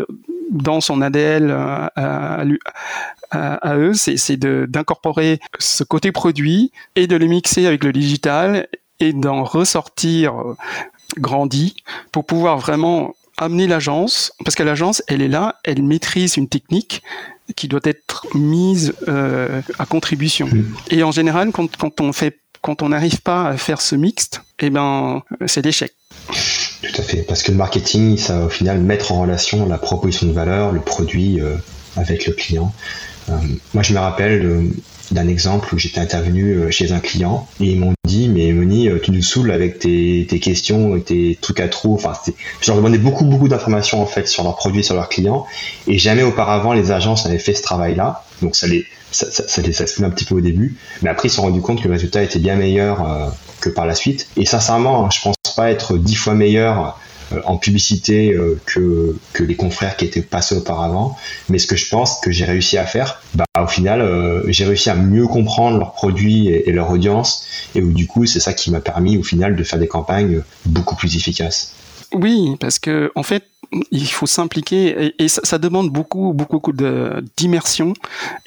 dans 0.51 0.81
son 0.81 1.01
ADL 1.01 1.51
euh, 1.51 1.87
à, 1.97 2.45
à, 3.31 3.77
eux, 3.77 3.95
c'est 3.95 4.37
d'incorporer 4.37 5.41
ce 5.59 5.85
côté 5.85 6.13
produit 6.13 6.73
et 6.97 7.07
de 7.07 7.17
le 7.17 7.27
mixer 7.27 7.67
avec 7.67 7.85
le 7.85 7.93
digital 7.93 8.69
et 9.01 9.13
d'en 9.13 9.45
ressortir 9.45 10.39
euh, 10.39 10.57
grandi 11.19 11.77
pour 12.11 12.25
pouvoir 12.25 12.59
vraiment 12.59 13.15
amener 13.39 13.67
l'agence, 13.67 14.33
parce 14.45 14.55
que 14.55 14.63
l'agence, 14.63 15.03
elle 15.09 15.23
est 15.23 15.29
là, 15.29 15.57
elle 15.65 15.83
maîtrise 15.83 16.37
une 16.37 16.49
technique 16.49 17.03
qui 17.57 17.69
doit 17.69 17.81
être 17.85 18.27
mise 18.35 18.95
euh, 19.09 19.61
à 19.79 19.87
contribution. 19.87 20.49
Et 20.91 21.03
en 21.03 21.11
général, 21.11 21.51
quand, 21.53 21.77
quand 21.77 22.01
on 22.01 22.13
fait, 22.13 22.39
quand 22.61 22.83
on 22.83 22.91
n'arrive 22.91 23.21
pas 23.21 23.49
à 23.49 23.57
faire 23.57 23.81
ce 23.81 23.97
mixte, 23.97 24.43
eh 24.61 24.71
ben, 24.71 25.23
c'est 25.47 25.65
l'échec. 25.65 25.93
Tout 26.83 27.01
à 27.01 27.03
fait, 27.03 27.23
parce 27.23 27.43
que 27.43 27.51
le 27.51 27.57
marketing, 27.57 28.17
ça 28.17 28.39
va 28.39 28.47
au 28.47 28.49
final 28.49 28.81
mettre 28.81 29.13
en 29.13 29.23
relation 29.23 29.67
la 29.67 29.79
proposition 29.79 30.27
de 30.27 30.33
valeur, 30.33 30.73
le 30.73 30.81
produit 30.81 31.41
euh, 31.41 31.57
avec 31.97 32.27
le 32.27 32.33
client. 32.33 32.73
Euh, 33.29 33.35
moi, 33.75 33.83
je 33.83 33.93
me 33.93 33.99
rappelle 33.99 34.71
d'un 35.11 35.29
exemple 35.29 35.75
où 35.75 35.79
j'étais 35.79 36.01
intervenu 36.01 36.73
chez 36.73 36.93
un 36.93 37.01
client 37.01 37.47
et 37.61 37.67
ils 37.73 37.79
m'ont 37.79 37.93
dit 38.07 38.29
mais 38.29 38.42
tu 39.03 39.11
nous 39.11 39.23
saoules 39.23 39.51
avec 39.51 39.79
tes, 39.79 40.27
tes 40.29 40.41
questions 40.41 40.97
et 40.97 41.03
tes 41.03 41.39
trucs 41.41 41.61
à 41.61 41.69
trop 41.69 41.95
enfin 41.95 42.13
je 42.61 42.67
leur 42.69 42.77
demandais 42.77 42.99
beaucoup 42.99 43.25
beaucoup 43.25 43.49
d'informations 43.49 44.03
en 44.03 44.07
fait 44.07 44.27
sur 44.29 44.45
leurs 44.45 44.57
produits 44.57 44.85
sur 44.85 44.95
leurs 44.95 45.09
clients. 45.09 45.47
Et 45.87 45.99
jamais 45.99 46.23
auparavant 46.23 46.73
les 46.73 46.91
agences 46.91 47.27
avaient 47.27 47.39
fait 47.39 47.55
ce 47.55 47.63
travail 47.63 47.95
là 47.95 48.25
donc 48.41 48.57
ça 48.57 48.67
les 48.67 48.87
ça, 49.11 49.31
ça, 49.31 49.47
ça, 49.47 49.61
les, 49.61 49.73
se 49.75 50.03
un 50.03 50.09
petit 50.09 50.25
peu 50.25 50.35
au 50.37 50.41
début. 50.41 50.77
Mais 51.03 51.11
après 51.11 51.29
ils 51.29 51.31
se 51.31 51.37
sont 51.37 51.43
rendus 51.43 51.61
compte 51.61 51.83
que 51.83 51.89
le 51.89 51.93
résultat 51.93 52.23
était 52.23 52.39
bien 52.39 52.57
meilleur 52.57 53.03
que 53.61 53.69
par 53.69 53.87
la 53.87 53.95
suite. 53.95 54.29
Et 54.37 54.47
sincèrement 54.47 55.11
je 55.11 55.21
pense 55.21 55.37
pas 55.57 55.71
être 55.71 55.99
dix 55.99 56.15
fois 56.15 56.35
meilleur 56.35 56.87
euh, 56.87 56.91
en 57.45 57.57
publicité 57.57 58.33
euh, 58.33 58.61
que, 58.67 59.17
que 59.33 59.43
les 59.43 59.57
confrères 59.57 59.97
qui 59.97 60.05
étaient 60.05 60.23
passés 60.23 60.57
auparavant. 60.57 61.17
Mais 61.49 61.59
ce 61.59 61.67
que 61.67 61.77
je 61.77 61.89
pense 61.89 62.21
que 62.21 62.31
j'ai 62.31 62.45
réussi 62.45 62.79
à 62.79 62.87
faire, 62.87 63.23
bah, 63.35 63.45
au 63.61 63.67
final, 63.67 64.01
euh, 64.01 64.43
j'ai 64.49 64.65
réussi 64.65 64.91
à 64.91 64.95
mieux 64.95 65.27
comprendre 65.27 65.79
leurs 65.79 65.93
produits 65.93 66.49
et, 66.49 66.73
leur 66.73 66.91
audience. 66.91 67.45
Et 67.75 67.83
où, 67.83 67.93
du 67.93 68.07
coup, 68.07 68.27
c'est 68.27 68.41
ça 68.41 68.53
qui 68.53 68.71
m'a 68.71 68.81
permis 68.81 69.17
au 69.17 69.23
final 69.23 69.57
de 69.57 69.65
faire 69.65 69.79
des 69.79 69.89
campagnes 69.89 70.43
beaucoup 70.67 70.97
plus 70.97 71.17
efficaces. 71.17 71.75
Oui, 72.13 72.57
parce 72.61 72.79
que 72.79 73.11
en 73.15 73.23
fait, 73.23 73.45
il 73.91 74.07
faut 74.07 74.27
s'impliquer 74.27 75.15
et, 75.19 75.29
ça, 75.29 75.59
demande 75.59 75.91
beaucoup, 75.91 76.33
beaucoup 76.33 76.73
d'immersion. 77.37 77.95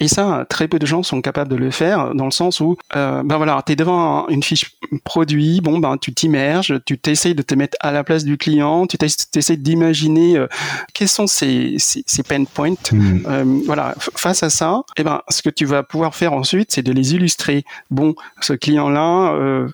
Et 0.00 0.08
ça, 0.08 0.46
très 0.48 0.68
peu 0.68 0.78
de 0.78 0.86
gens 0.86 1.02
sont 1.02 1.20
capables 1.20 1.50
de 1.50 1.56
le 1.56 1.70
faire 1.70 2.14
dans 2.14 2.24
le 2.24 2.30
sens 2.30 2.60
où, 2.60 2.76
euh, 2.94 3.22
ben 3.24 3.36
voilà, 3.36 3.62
tu 3.64 3.72
es 3.72 3.76
devant 3.76 4.28
une 4.28 4.42
fiche 4.42 4.76
produit, 5.04 5.60
bon, 5.60 5.78
ben 5.78 5.96
tu 5.96 6.12
t'immerges, 6.12 6.80
tu 6.84 6.98
t'essayes 6.98 7.34
de 7.34 7.42
te 7.42 7.54
mettre 7.54 7.76
à 7.80 7.92
la 7.92 8.04
place 8.04 8.24
du 8.24 8.36
client, 8.36 8.86
tu 8.86 8.98
t'essayes 8.98 9.58
d'imaginer 9.58 10.36
euh, 10.36 10.46
quels 10.92 11.08
sont 11.08 11.26
ces, 11.26 11.76
ces, 11.78 12.22
pain 12.22 12.44
points. 12.44 12.74
Hmm. 12.92 13.18
Euh, 13.26 13.44
voilà, 13.66 13.94
face 13.98 14.42
à 14.42 14.50
ça, 14.50 14.82
et 14.96 15.00
eh 15.00 15.04
ben, 15.04 15.22
ce 15.28 15.42
que 15.42 15.50
tu 15.50 15.64
vas 15.64 15.82
pouvoir 15.82 16.14
faire 16.14 16.32
ensuite, 16.32 16.72
c'est 16.72 16.82
de 16.82 16.92
les 16.92 17.14
illustrer. 17.14 17.64
Bon, 17.90 18.14
ce 18.40 18.52
client-là, 18.52 19.66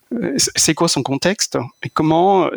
c'est 0.56 0.75
quoi 0.75 0.88
son 0.88 1.02
contexte 1.02 1.59
et 1.82 1.88
comment, 1.88 2.49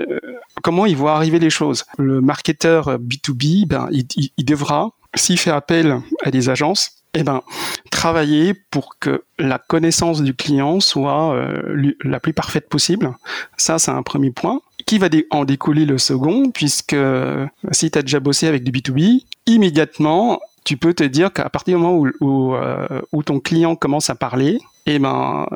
comment 0.61 0.85
il 0.85 0.97
voit 0.97 1.15
arriver 1.15 1.39
les 1.39 1.49
choses. 1.49 1.85
Le 1.97 2.21
marketeur 2.21 2.97
B2B, 2.97 3.67
ben, 3.67 3.89
il, 3.91 4.45
devra, 4.45 4.91
s'il 5.15 5.39
fait 5.39 5.51
appel 5.51 6.01
à 6.23 6.31
des 6.31 6.49
agences, 6.49 6.91
eh 7.15 7.23
ben, 7.23 7.41
travailler 7.91 8.53
pour 8.53 8.99
que 8.99 9.23
la 9.39 9.57
connaissance 9.57 10.21
du 10.21 10.33
client 10.33 10.79
soit 10.79 11.33
euh, 11.33 11.93
la 12.03 12.19
plus 12.19 12.33
parfaite 12.33 12.67
possible. 12.67 13.13
Ça, 13.57 13.79
c'est 13.79 13.91
un 13.91 14.03
premier 14.03 14.31
point. 14.31 14.61
Qui 14.85 14.99
va 14.99 15.07
en 15.31 15.45
découler 15.45 15.85
le 15.85 15.97
second, 15.97 16.51
puisque 16.51 16.93
euh, 16.93 17.47
si 17.71 17.89
tu 17.89 17.97
as 17.97 18.01
déjà 18.01 18.19
bossé 18.19 18.47
avec 18.47 18.63
du 18.63 18.71
B2B, 18.71 19.23
immédiatement, 19.47 20.39
tu 20.63 20.77
peux 20.77 20.93
te 20.93 21.03
dire 21.03 21.31
qu'à 21.31 21.49
partir 21.49 21.77
du 21.77 21.83
moment 21.83 22.03
où, 22.19 22.53
euh, 22.55 23.01
ton 23.25 23.39
client 23.39 23.75
commence 23.75 24.09
à 24.09 24.15
parler, 24.15 24.59
eh 24.85 24.99
ben, 24.99 25.47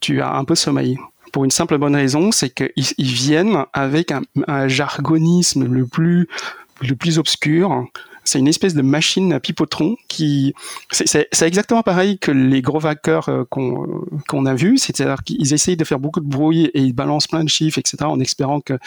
tu 0.00 0.20
as 0.20 0.34
un 0.34 0.44
peu 0.44 0.54
sommeil 0.54 0.98
pour 1.34 1.44
une 1.44 1.50
simple 1.50 1.78
bonne 1.78 1.96
raison, 1.96 2.30
c'est 2.30 2.48
qu'ils 2.48 2.84
viennent 2.96 3.64
avec 3.72 4.12
un, 4.12 4.68
jargonisme 4.68 5.64
le 5.66 5.84
plus 5.84 7.18
obscur. 7.18 7.88
C'est 8.24 8.38
une 8.38 8.48
espèce 8.48 8.74
de 8.74 8.82
machine 8.82 9.32
à 9.32 9.40
pipotron 9.40 9.96
qui, 10.08 10.54
c'est 10.90 11.26
exactement 11.42 11.82
pareil 11.82 12.18
que 12.18 12.30
les 12.30 12.62
gros 12.62 12.78
vainqueurs 12.78 13.28
euh, 13.28 13.44
qu'on 13.44 14.46
a 14.46 14.54
vus, 14.54 14.78
c'est-à-dire 14.78 15.22
qu'ils 15.24 15.52
essayent 15.52 15.76
de 15.76 15.84
faire 15.84 15.98
beaucoup 15.98 16.20
de 16.20 16.28
bruit 16.28 16.70
et 16.74 16.80
ils 16.80 16.92
balancent 16.92 17.28
plein 17.28 17.44
de 17.44 17.48
chiffres, 17.48 17.78
etc., 17.78 17.98
en 18.04 18.20
espérant 18.20 18.60
que 18.60 18.78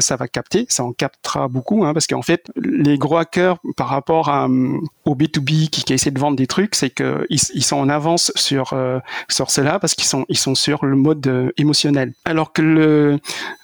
ça 0.00 0.16
va 0.16 0.28
capter. 0.28 0.66
Ça 0.68 0.84
en 0.84 0.92
captera 0.92 1.48
beaucoup, 1.48 1.84
hein, 1.84 1.92
parce 1.92 2.06
qu'en 2.06 2.22
fait, 2.22 2.50
les 2.56 2.98
gros 2.98 3.16
hackers 3.16 3.58
par 3.76 3.88
rapport 3.88 4.28
au 5.04 5.14
B2B 5.16 5.68
qui, 5.70 5.82
qui 5.82 5.92
essaie 5.92 6.10
de 6.10 6.18
vendre 6.20 6.36
des 6.36 6.46
trucs, 6.46 6.74
c'est 6.74 6.90
qu'ils 6.90 7.26
ils 7.30 7.64
sont 7.64 7.76
en 7.76 7.88
avance 7.88 8.32
sur 8.36 8.72
euh, 8.72 9.00
sur 9.28 9.50
cela 9.50 9.78
parce 9.78 9.94
qu'ils 9.94 10.06
sont 10.06 10.24
ils 10.28 10.38
sont 10.38 10.54
sur 10.54 10.84
le 10.84 10.96
mode 10.96 11.26
euh, 11.26 11.50
émotionnel. 11.56 12.12
Alors 12.24 12.52
que 12.52 13.18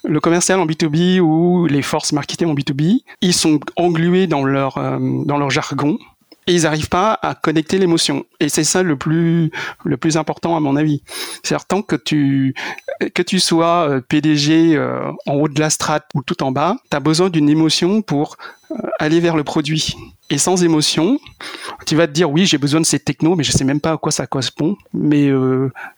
le 0.04 0.20
commercial 0.20 0.58
en 0.58 0.66
B2B 0.66 1.20
ou 1.20 1.66
les 1.66 1.82
forces 1.82 2.12
marketing 2.12 2.48
en 2.48 2.54
B2B, 2.54 3.00
ils 3.20 3.34
sont 3.34 3.60
englués 3.76 4.26
dans 4.26 4.44
leur 4.44 4.78
dans 5.24 5.38
leur 5.38 5.50
jargon 5.50 5.98
et 6.46 6.54
ils 6.54 6.62
n'arrivent 6.62 6.88
pas 6.88 7.18
à 7.22 7.34
connecter 7.34 7.78
l'émotion. 7.78 8.24
Et 8.40 8.48
c'est 8.48 8.64
ça 8.64 8.82
le 8.82 8.96
plus 8.96 9.50
le 9.84 9.96
plus 9.96 10.16
important 10.16 10.56
à 10.56 10.60
mon 10.60 10.76
avis. 10.76 11.02
C'est-à-dire 11.42 11.66
tant 11.66 11.82
que 11.82 11.96
tu 11.96 12.54
que 13.14 13.22
tu 13.22 13.40
sois 13.40 13.88
euh, 13.88 14.00
PDG 14.00 14.76
euh, 14.76 15.10
en 15.26 15.34
haut 15.34 15.48
de 15.48 15.60
la 15.60 15.70
strate 15.70 16.06
ou 16.14 16.22
tout 16.22 16.42
en 16.42 16.52
bas, 16.52 16.76
tu 16.90 16.96
as 16.96 17.00
besoin 17.00 17.30
d'une 17.30 17.48
émotion 17.48 18.00
pour 18.00 18.36
euh, 18.70 18.74
aller 18.98 19.20
vers 19.20 19.36
le 19.36 19.44
produit. 19.44 19.96
Et 20.30 20.38
sans 20.38 20.64
émotion, 20.64 21.18
tu 21.86 21.94
vas 21.94 22.06
te 22.06 22.12
dire 22.12 22.30
oui, 22.30 22.46
j'ai 22.46 22.58
besoin 22.58 22.80
de 22.80 22.86
ces 22.86 22.98
technos, 22.98 23.36
mais 23.36 23.44
je 23.44 23.52
sais 23.52 23.64
même 23.64 23.80
pas 23.80 23.92
à 23.92 23.96
quoi 23.96 24.10
ça 24.10 24.26
correspond. 24.26 24.76
Mais 24.92 25.30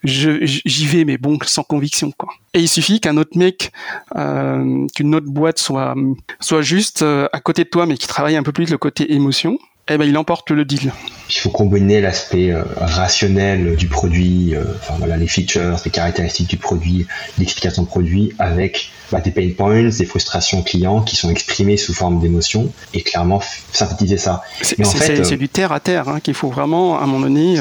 j'y 0.04 0.86
vais, 0.86 1.06
mais 1.06 1.16
bon, 1.16 1.38
sans 1.44 1.62
conviction 1.62 2.10
quoi. 2.10 2.28
Et 2.52 2.60
il 2.60 2.68
suffit 2.68 3.00
qu'un 3.00 3.16
autre 3.16 3.38
mec, 3.38 3.72
qu'une 4.14 5.14
autre 5.14 5.30
boîte 5.30 5.58
soit 5.58 5.94
soit 6.40 6.60
juste 6.60 7.02
à 7.02 7.40
côté 7.40 7.64
de 7.64 7.70
toi, 7.70 7.86
mais 7.86 7.96
qui 7.96 8.06
travaille 8.06 8.36
un 8.36 8.42
peu 8.42 8.52
plus 8.52 8.70
le 8.70 8.76
côté 8.76 9.14
émotion 9.14 9.58
eh 9.88 9.98
ben, 9.98 10.08
il 10.08 10.16
emporte 10.18 10.50
le 10.50 10.64
deal. 10.64 10.92
Il 11.30 11.38
faut 11.38 11.50
combiner 11.50 12.00
l'aspect 12.00 12.50
euh, 12.50 12.62
rationnel 12.76 13.76
du 13.76 13.88
produit, 13.88 14.54
euh, 14.54 14.64
enfin 14.76 15.04
les 15.16 15.26
features, 15.26 15.78
les 15.84 15.90
caractéristiques 15.90 16.48
du 16.48 16.56
produit, 16.56 17.06
l'explication 17.38 17.82
de 17.82 17.88
produit, 17.88 18.32
avec 18.38 18.90
bah, 19.12 19.20
des 19.20 19.30
pain 19.30 19.50
points, 19.56 19.88
des 19.88 20.04
frustrations 20.04 20.62
clients 20.62 21.02
qui 21.02 21.16
sont 21.16 21.30
exprimées 21.30 21.76
sous 21.76 21.94
forme 21.94 22.20
d'émotions, 22.20 22.72
et 22.94 23.02
clairement 23.02 23.40
synthétiser 23.72 24.18
ça. 24.18 24.42
C'est 24.62 24.78
euh, 24.80 25.36
du 25.36 25.48
terre 25.48 25.72
à 25.72 25.80
terre 25.80 26.08
hein, 26.08 26.20
qu'il 26.20 26.34
faut 26.34 26.50
vraiment, 26.50 26.98
à 26.98 27.04
un 27.04 27.06
moment 27.06 27.20
donné, 27.20 27.58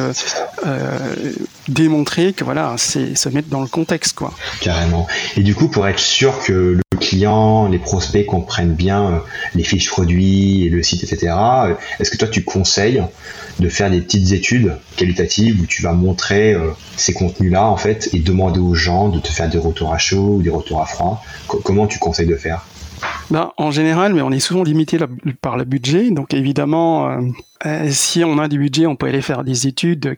démontrer 1.68 2.34
que 2.34 2.44
voilà, 2.44 2.76
c'est 2.78 3.16
se 3.16 3.30
mettre 3.30 3.50
dans 3.50 3.62
le 3.62 3.68
contexte, 3.68 4.16
quoi. 4.16 4.34
Carrément. 4.62 5.08
Et 5.36 5.42
du 5.42 5.54
coup, 5.54 5.68
pour 5.68 5.88
être 5.88 6.00
sûr 6.00 6.40
que 6.44 6.54
le 6.54 6.98
client, 6.98 7.68
les 7.68 7.80
prospects 7.80 8.26
comprennent 8.26 8.74
bien 8.74 9.22
les 9.56 9.64
fiches 9.64 9.90
produits, 9.90 10.70
le 10.70 10.82
site, 10.84 11.04
etc. 11.04 11.34
Est-ce 12.00 12.10
que 12.10 12.18
toi 12.18 12.28
tu 12.28 12.44
conseilles 12.44 13.04
de 13.60 13.70
faire 13.70 13.90
des 13.90 14.02
petites 14.02 14.32
études 14.32 14.78
qualitatives 14.96 15.62
où 15.62 15.66
tu 15.66 15.82
vas 15.82 15.94
montrer 15.94 16.54
euh, 16.54 16.72
ces 16.96 17.14
contenus-là 17.14 17.66
en 17.66 17.78
fait 17.78 18.10
et 18.14 18.20
demander 18.20 18.60
aux 18.60 18.76
gens 18.76 19.10
de 19.10 19.20
te 19.20 19.30
faire 19.30 19.50
des 19.50 19.58
retours 19.58 19.94
à 19.94 19.98
chaud 19.98 20.36
ou 20.38 20.42
des 20.42 20.50
retours 20.50 20.82
à 20.82 20.86
froid 20.86 21.24
Comment 21.48 21.88
tu 21.88 22.00
conseilles 22.00 22.28
de 22.28 22.36
faire? 22.36 22.66
Ben, 23.30 23.52
en 23.58 23.72
général, 23.72 24.14
mais 24.14 24.22
on 24.22 24.32
est 24.32 24.40
souvent 24.40 24.64
limité 24.64 24.98
par 25.42 25.58
le 25.58 25.66
budget. 25.66 26.10
Donc 26.12 26.34
évidemment, 26.34 27.10
euh, 27.10 27.22
euh, 27.66 27.88
si 27.92 28.24
on 28.24 28.40
a 28.40 28.48
du 28.48 28.58
budget, 28.58 28.88
on 28.88 28.96
peut 28.96 29.08
aller 29.08 29.22
faire 29.22 29.44
des 29.44 29.68
études 29.68 30.18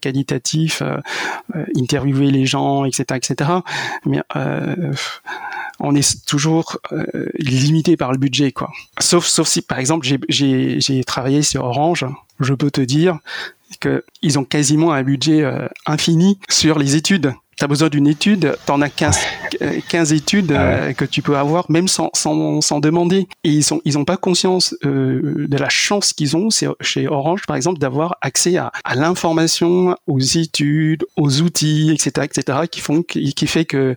qualitatives, 0.00 0.82
interviewer 1.76 2.30
les 2.30 2.46
gens, 2.46 2.84
etc., 2.84 3.04
etc. 3.16 3.50
Mais 4.04 4.20
on 5.80 5.94
est 5.94 6.26
toujours 6.26 6.78
euh, 6.92 7.04
limité 7.38 7.96
par 7.96 8.12
le 8.12 8.18
budget, 8.18 8.52
quoi. 8.52 8.70
Sauf, 8.98 9.26
sauf 9.26 9.46
si, 9.46 9.62
par 9.62 9.78
exemple, 9.78 10.06
j'ai 10.28 11.04
travaillé 11.04 11.42
sur 11.42 11.64
Orange, 11.64 12.06
je 12.40 12.54
peux 12.54 12.70
te 12.70 12.80
dire 12.80 13.18
qu'ils 13.80 14.38
ont 14.38 14.44
quasiment 14.44 14.92
un 14.92 15.02
budget 15.02 15.42
euh, 15.42 15.68
infini 15.86 16.38
sur 16.48 16.78
les 16.78 16.96
études. 16.96 17.34
Tu 17.56 17.64
as 17.64 17.68
besoin 17.68 17.88
d'une 17.88 18.06
étude, 18.06 18.56
tu 18.66 18.72
en 18.72 18.82
as 18.82 18.90
15, 18.90 19.18
15 19.88 20.12
études 20.12 20.52
ah 20.52 20.60
euh, 20.60 20.92
que 20.92 21.06
tu 21.06 21.22
peux 21.22 21.36
avoir 21.36 21.70
même 21.70 21.88
sans, 21.88 22.10
sans, 22.14 22.60
sans 22.60 22.80
demander. 22.80 23.28
Et 23.44 23.50
ils 23.50 23.64
n'ont 23.70 23.80
ils 23.84 23.96
ont 23.96 24.04
pas 24.04 24.16
conscience 24.18 24.74
de 24.82 25.56
la 25.56 25.68
chance 25.68 26.12
qu'ils 26.12 26.36
ont 26.36 26.48
chez 26.80 27.08
Orange, 27.08 27.42
par 27.46 27.56
exemple, 27.56 27.78
d'avoir 27.78 28.16
accès 28.20 28.56
à, 28.58 28.72
à 28.84 28.94
l'information, 28.94 29.96
aux 30.06 30.20
études, 30.20 31.06
aux 31.16 31.40
outils, 31.40 31.90
etc., 31.92 32.26
etc., 32.26 32.58
qui 32.70 32.80
font 32.80 33.02
qui, 33.02 33.32
qui 33.32 33.46
fait 33.46 33.64
que 33.64 33.96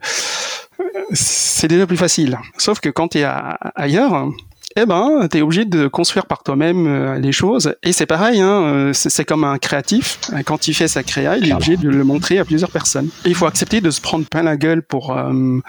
c'est 1.12 1.68
déjà 1.68 1.88
plus 1.88 1.98
facile. 1.98 2.38
Sauf 2.58 2.80
que 2.80 2.90
quand 2.90 3.10
tu 3.10 3.20
es 3.20 3.28
ailleurs, 3.76 4.30
eh 4.76 4.86
ben, 4.86 5.28
tu 5.30 5.38
es 5.38 5.42
obligé 5.42 5.66
de 5.66 5.88
construire 5.88 6.26
par 6.26 6.44
toi-même 6.44 6.88
euh, 6.88 7.20
les 7.20 7.32
choses. 7.32 7.76
Et 7.84 7.92
c'est 7.92 8.06
pareil, 8.06 8.40
hein, 8.40 8.62
euh, 8.64 8.94
c'est 8.94 9.26
comme 9.26 9.44
un 9.44 9.58
créatif. 9.58 10.20
Quand 10.46 10.68
il 10.68 10.74
fait 10.74 10.88
sa 10.88 11.04
créa, 11.04 11.38
il 11.38 11.50
est 11.50 11.54
obligé 11.54 11.78
de 11.78 11.90
le 11.90 12.04
montrer 12.04 12.38
à 12.38 12.46
plusieurs 12.46 12.70
personnes. 12.70 13.10
Il 13.26 13.36
faut 13.36 13.48
accepter 13.48 13.82
de 13.82 13.90
se 13.90 14.00
prendre 14.00 14.26
plein 14.26 14.44
la 14.44 14.58
gueule 14.58 14.84
pour, 14.84 15.18
euh, 15.18 15.60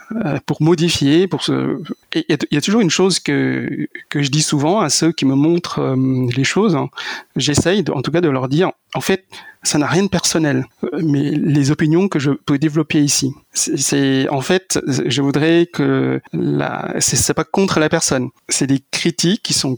pour 0.47 0.63
modifier. 0.63 1.27
Pour 1.27 1.43
se... 1.43 1.83
il 2.15 2.25
y, 2.51 2.57
a 2.57 2.61
toujours 2.61 2.83
une 2.83 2.91
chose 2.91 3.21
que, 3.21 3.89
que 4.11 4.23
je 4.23 4.31
dis 4.31 4.43
souvent 4.43 4.81
à 4.81 4.91
ceux 4.91 5.13
qui 5.13 5.25
me 5.25 5.35
montrent 5.35 5.97
les 6.37 6.45
choses. 6.45 6.77
Hein. 6.77 6.89
J'essaye, 7.37 7.85
en 7.93 8.03
tout 8.03 8.11
cas, 8.11 8.21
de 8.21 8.29
leur 8.29 8.49
dire, 8.49 8.73
en 8.95 9.01
fait, 9.01 9.27
ça 9.63 9.79
n'a 9.79 9.87
rien 9.87 10.03
de 10.05 10.09
personnel, 10.09 10.65
mais 11.03 11.31
les 11.31 11.71
opinions 11.71 12.09
que 12.09 12.19
je 12.19 12.31
peux 12.31 12.59
développer 12.59 13.01
ici, 13.01 13.33
c'est 13.53 14.29
en 14.31 14.41
fait, 14.41 14.81
je 14.87 15.23
voudrais 15.23 15.67
que 15.67 16.21
la, 16.33 16.95
c'est 16.99 17.35
pas 17.35 17.45
contre 17.45 17.79
la 17.79 17.89
personne, 17.89 18.31
c'est 18.49 18.67
des 18.67 18.83
critiques 18.91 19.43
qui 19.43 19.53
sont 19.53 19.77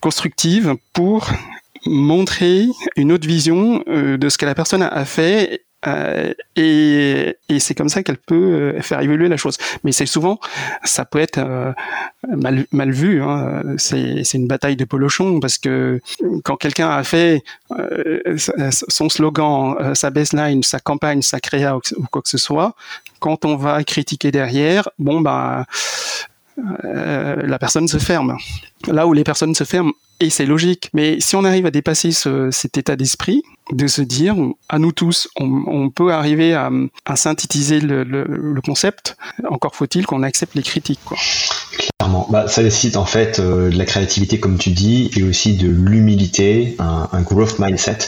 constructives 0.00 0.76
pour 0.92 1.30
montrer 1.86 2.66
une 2.96 3.12
autre 3.12 3.26
vision 3.26 3.82
euh, 3.88 4.16
de 4.16 4.28
ce 4.28 4.38
que 4.38 4.46
la 4.46 4.54
personne 4.54 4.82
a 4.82 5.04
fait 5.04 5.64
euh, 5.86 6.32
et, 6.56 7.36
et 7.48 7.60
c'est 7.60 7.74
comme 7.74 7.88
ça 7.88 8.02
qu'elle 8.02 8.18
peut 8.18 8.34
euh, 8.34 8.82
faire 8.82 9.00
évoluer 9.00 9.28
la 9.28 9.36
chose. 9.36 9.58
Mais 9.84 9.92
c'est 9.92 10.06
souvent, 10.06 10.38
ça 10.84 11.04
peut 11.04 11.18
être 11.18 11.38
euh, 11.38 11.72
mal, 12.36 12.66
mal 12.72 12.90
vu. 12.90 13.22
Hein. 13.22 13.62
C'est, 13.78 14.22
une 14.34 14.46
bataille 14.46 14.76
de 14.76 14.84
polochon 14.84 15.40
parce 15.40 15.58
que 15.58 16.00
quand 16.44 16.56
quelqu'un 16.56 16.88
a 16.88 17.04
fait 17.04 17.42
son 18.88 19.08
slogan, 19.08 19.94
sa 19.94 20.10
baseline, 20.10 20.62
sa 20.62 20.80
campagne, 20.80 21.22
sa 21.22 21.40
créa 21.40 21.76
ou, 21.76 21.80
quoi 22.10 22.22
que 22.22 22.28
ce 22.28 22.38
soit, 22.38 22.74
quand 23.20 23.44
on 23.44 23.56
va 23.56 23.84
critiquer 23.84 24.30
derrière, 24.30 24.88
bon 24.98 25.20
bah 25.20 25.66
la 26.56 27.58
personne 27.58 27.88
se 27.88 27.98
ferme. 27.98 28.36
Là 28.86 29.06
où 29.06 29.12
les 29.12 29.24
personnes 29.24 29.54
se 29.54 29.64
ferment, 29.64 29.92
et 30.22 30.30
c'est 30.30 30.46
logique. 30.46 30.88
Mais 30.92 31.20
si 31.20 31.36
on 31.36 31.44
arrive 31.44 31.66
à 31.66 31.70
dépasser 31.70 32.12
ce, 32.12 32.50
cet 32.50 32.78
état 32.78 32.96
d'esprit, 32.96 33.42
de 33.72 33.86
se 33.86 34.02
dire, 34.02 34.36
à 34.68 34.78
nous 34.78 34.92
tous, 34.92 35.28
on, 35.36 35.90
peut 35.90 36.12
arriver 36.12 36.54
à, 36.54 36.70
synthétiser 37.16 37.80
le, 37.80 38.60
concept, 38.64 39.16
encore 39.48 39.74
faut-il 39.74 40.06
qu'on 40.06 40.22
accepte 40.22 40.54
les 40.54 40.62
critiques. 40.62 41.00
Bah, 42.30 42.48
ça 42.48 42.62
nécessite 42.62 42.96
en 42.96 43.04
fait 43.04 43.38
euh, 43.38 43.70
de 43.70 43.76
la 43.76 43.84
créativité, 43.84 44.40
comme 44.40 44.58
tu 44.58 44.70
dis, 44.70 45.10
et 45.16 45.22
aussi 45.22 45.56
de 45.56 45.68
l'humilité, 45.68 46.76
un, 46.78 47.08
un, 47.12 47.22
growth 47.22 47.58
mindset, 47.58 47.98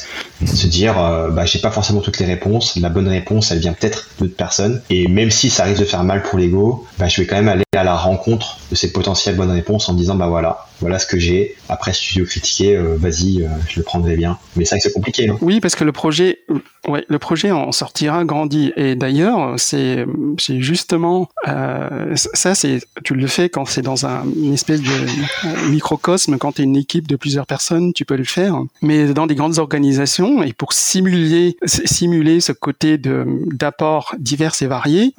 se 0.44 0.66
dire, 0.66 0.98
euh, 0.98 1.30
bah, 1.30 1.44
j'ai 1.44 1.58
pas 1.58 1.70
forcément 1.70 2.00
toutes 2.00 2.18
les 2.18 2.26
réponses, 2.26 2.76
la 2.76 2.88
bonne 2.88 3.08
réponse, 3.08 3.50
elle 3.50 3.58
vient 3.58 3.72
peut-être 3.72 4.08
d'autres 4.18 4.36
personnes, 4.36 4.80
et 4.90 5.08
même 5.08 5.30
si 5.30 5.50
ça 5.50 5.64
risque 5.64 5.80
de 5.80 5.84
faire 5.84 6.04
mal 6.04 6.22
pour 6.22 6.38
l'ego, 6.38 6.86
bah, 6.98 7.08
je 7.08 7.20
vais 7.20 7.26
quand 7.26 7.36
même 7.36 7.48
aller 7.48 7.64
à 7.76 7.84
la 7.84 7.96
rencontre 7.96 8.58
de 8.70 8.76
ces 8.76 8.92
potentielles 8.92 9.36
bonnes 9.36 9.50
réponses 9.50 9.88
en 9.88 9.94
disant, 9.94 10.14
bah 10.14 10.28
voilà, 10.28 10.66
voilà 10.80 10.98
ce 10.98 11.06
que 11.06 11.18
j'ai. 11.18 11.56
Après, 11.68 11.92
si 11.92 12.12
tu 12.12 12.20
veux 12.20 12.26
critiquer, 12.26 12.76
euh, 12.76 12.96
vas-y, 12.96 13.42
euh, 13.42 13.48
je 13.68 13.78
le 13.78 13.84
prendrai 13.84 14.16
bien. 14.16 14.38
Mais 14.56 14.64
que 14.64 14.70
c'est 14.78 14.92
compliqué. 14.92 15.26
Non? 15.26 15.38
Oui, 15.40 15.60
parce 15.60 15.74
que 15.74 15.84
le 15.84 15.92
projet, 15.92 16.40
ouais, 16.88 17.04
le 17.08 17.18
projet 17.18 17.50
en 17.50 17.72
sortira 17.72 18.24
grandi. 18.24 18.72
Et 18.76 18.94
d'ailleurs, 18.94 19.54
c'est, 19.56 20.04
c'est 20.38 20.60
justement 20.60 21.28
euh, 21.48 22.12
ça, 22.14 22.54
c'est 22.54 22.80
tu 23.04 23.14
le 23.14 23.26
fais 23.26 23.48
quand 23.48 23.64
c'est 23.64 23.82
dans 23.82 24.06
un 24.06 24.24
une 24.36 24.54
espèce 24.54 24.82
de 24.82 25.70
microcosme, 25.70 26.38
quand 26.38 26.52
tu 26.52 26.62
es 26.62 26.64
une 26.64 26.76
équipe 26.76 27.06
de 27.06 27.16
plusieurs 27.16 27.46
personnes, 27.46 27.92
tu 27.92 28.04
peux 28.04 28.16
le 28.16 28.24
faire. 28.24 28.58
Mais 28.82 29.12
dans 29.12 29.26
des 29.26 29.34
grandes 29.34 29.58
organisations, 29.58 30.42
et 30.42 30.52
pour 30.52 30.72
simuler 30.72 31.56
simuler 31.64 32.40
ce 32.40 32.52
côté 32.52 32.98
de 32.98 33.26
d'apport 33.52 34.14
divers 34.18 34.54
et 34.60 34.66
variés, 34.66 35.14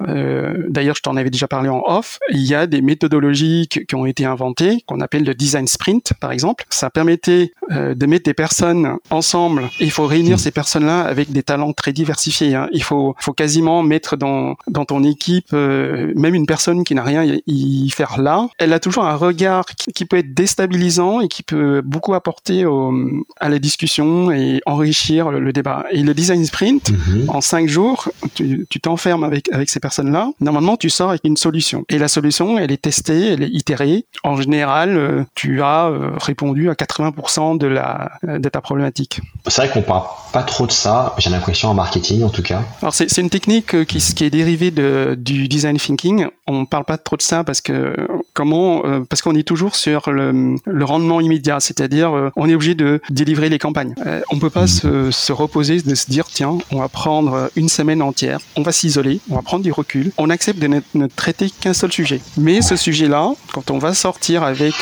d'ailleurs, 0.68 0.96
je 0.96 1.02
t'en 1.02 1.16
avais 1.16 1.30
déjà 1.30 1.48
parlé 1.48 1.68
en 1.68 1.82
off, 1.86 2.18
il 2.30 2.42
y 2.42 2.54
a 2.54 2.66
des 2.66 2.82
méthodologies 2.82 3.68
qui 3.68 3.94
ont 3.94 4.06
été 4.06 4.24
inventées 4.24 4.82
qu'on 4.86 5.00
appelle 5.00 5.24
le 5.24 5.34
design 5.46 5.66
sprint, 5.66 6.12
par 6.20 6.32
exemple. 6.32 6.64
Ça 6.70 6.90
permettait 6.90 7.52
euh, 7.70 7.94
de 7.94 8.06
mettre 8.06 8.24
des 8.24 8.34
personnes 8.34 8.96
ensemble. 9.10 9.62
Et 9.80 9.84
il 9.84 9.90
faut 9.90 10.06
réunir 10.06 10.38
ces 10.38 10.50
personnes-là 10.50 11.02
avec 11.02 11.30
des 11.30 11.42
talents 11.42 11.72
très 11.72 11.92
diversifiés. 11.92 12.54
Hein. 12.54 12.68
Il 12.72 12.82
faut, 12.82 13.14
faut 13.18 13.32
quasiment 13.32 13.82
mettre 13.82 14.16
dans, 14.16 14.56
dans 14.68 14.84
ton 14.84 15.04
équipe 15.04 15.52
euh, 15.52 16.12
même 16.16 16.34
une 16.34 16.46
personne 16.46 16.84
qui 16.84 16.94
n'a 16.94 17.02
rien 17.02 17.22
à 17.22 17.36
y 17.46 17.90
faire 17.90 18.20
là. 18.20 18.48
Elle 18.58 18.72
a 18.72 18.80
toujours 18.80 19.04
un 19.04 19.14
regard 19.14 19.64
qui, 19.94 20.04
peut 20.04 20.18
être 20.18 20.34
déstabilisant 20.34 21.20
et 21.20 21.28
qui 21.28 21.42
peut 21.42 21.80
beaucoup 21.82 22.14
apporter 22.14 22.64
au, 22.64 22.94
à 23.40 23.48
la 23.48 23.58
discussion 23.58 24.30
et 24.30 24.60
enrichir 24.66 25.30
le, 25.30 25.40
le 25.40 25.52
débat. 25.52 25.84
Et 25.90 26.02
le 26.02 26.14
design 26.14 26.44
sprint, 26.44 26.90
mm-hmm. 26.90 27.30
en 27.30 27.40
cinq 27.40 27.68
jours, 27.68 28.08
tu, 28.34 28.66
tu 28.68 28.80
t'enfermes 28.80 29.24
avec, 29.24 29.52
avec 29.52 29.70
ces 29.70 29.80
personnes-là. 29.80 30.30
Normalement, 30.40 30.76
tu 30.76 30.90
sors 30.90 31.10
avec 31.10 31.22
une 31.24 31.36
solution. 31.36 31.84
Et 31.88 31.98
la 31.98 32.08
solution, 32.08 32.58
elle 32.58 32.72
est 32.72 32.82
testée, 32.82 33.32
elle 33.32 33.42
est 33.42 33.50
itérée. 33.50 34.06
En 34.22 34.36
général, 34.36 34.96
euh, 34.96 35.24
tu 35.36 35.62
as 35.62 35.86
euh, 35.86 36.10
répondu 36.16 36.70
à 36.70 36.72
80% 36.72 37.58
de, 37.58 37.66
la, 37.66 38.10
de 38.22 38.48
ta 38.48 38.60
problématique. 38.62 39.20
C'est 39.46 39.62
vrai 39.62 39.70
qu'on 39.70 39.82
parle 39.82 40.04
pas 40.32 40.42
trop 40.42 40.66
de 40.66 40.72
ça, 40.72 41.14
j'ai 41.18 41.30
l'impression 41.30 41.68
en 41.68 41.74
marketing 41.74 42.24
en 42.24 42.30
tout 42.30 42.42
cas. 42.42 42.62
Alors 42.80 42.94
c'est, 42.94 43.08
c'est 43.10 43.20
une 43.20 43.30
technique 43.30 43.74
euh, 43.74 43.84
qui, 43.84 43.98
qui 43.98 44.24
est 44.24 44.30
dérivée 44.30 44.70
de, 44.70 45.14
du 45.16 45.46
design 45.46 45.76
thinking. 45.76 46.26
On 46.46 46.64
parle 46.64 46.84
pas 46.84 46.96
trop 46.96 47.16
de 47.16 47.22
ça 47.22 47.44
parce 47.44 47.60
que 47.60 47.94
comment 48.32 48.82
parce 49.08 49.20
qu'on 49.20 49.34
est 49.34 49.46
toujours 49.46 49.74
sur 49.74 50.10
le, 50.10 50.56
le 50.64 50.84
rendement 50.84 51.20
immédiat, 51.20 51.58
c'est-à-dire 51.60 52.30
on 52.36 52.48
est 52.48 52.54
obligé 52.54 52.74
de 52.74 53.00
délivrer 53.10 53.48
les 53.48 53.58
campagnes. 53.58 53.94
on 54.30 54.38
peut 54.38 54.50
pas 54.50 54.64
mmh. 54.64 54.68
se, 54.68 55.10
se 55.10 55.32
reposer 55.32 55.82
de 55.82 55.94
se 55.94 56.06
dire 56.08 56.26
tiens 56.26 56.58
on 56.70 56.78
va 56.78 56.88
prendre 56.88 57.50
une 57.56 57.68
semaine 57.68 58.00
entière, 58.00 58.38
on 58.56 58.62
va 58.62 58.70
s'isoler, 58.70 59.20
on 59.28 59.34
va 59.34 59.42
prendre 59.42 59.64
du 59.64 59.72
recul, 59.72 60.12
on 60.18 60.30
accepte 60.30 60.60
de 60.60 60.68
ne, 60.68 60.80
ne 60.94 61.06
traiter 61.08 61.50
qu'un 61.50 61.74
seul 61.74 61.90
sujet. 61.90 62.20
Mais 62.36 62.62
ce 62.62 62.76
sujet-là, 62.76 63.32
quand 63.52 63.72
on 63.72 63.78
va 63.78 63.92
sortir 63.92 64.44
avec 64.44 64.74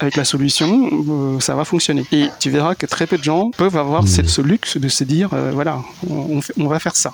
avec 0.00 0.16
la 0.16 0.24
solution, 0.24 0.90
euh, 1.36 1.40
ça 1.40 1.54
va 1.54 1.64
fonctionner. 1.64 2.04
Et 2.12 2.28
tu 2.40 2.50
verras 2.50 2.74
que 2.74 2.86
très 2.86 3.06
peu 3.06 3.18
de 3.18 3.24
gens 3.24 3.50
peuvent 3.50 3.76
avoir 3.76 4.02
mmh. 4.02 4.06
cette, 4.06 4.28
ce 4.28 4.40
luxe 4.40 4.76
de 4.76 4.88
se 4.88 5.04
dire, 5.04 5.30
euh, 5.32 5.50
voilà, 5.52 5.80
on, 6.08 6.40
on, 6.58 6.68
va 6.68 6.78
faire 6.78 6.96
ça. 6.96 7.12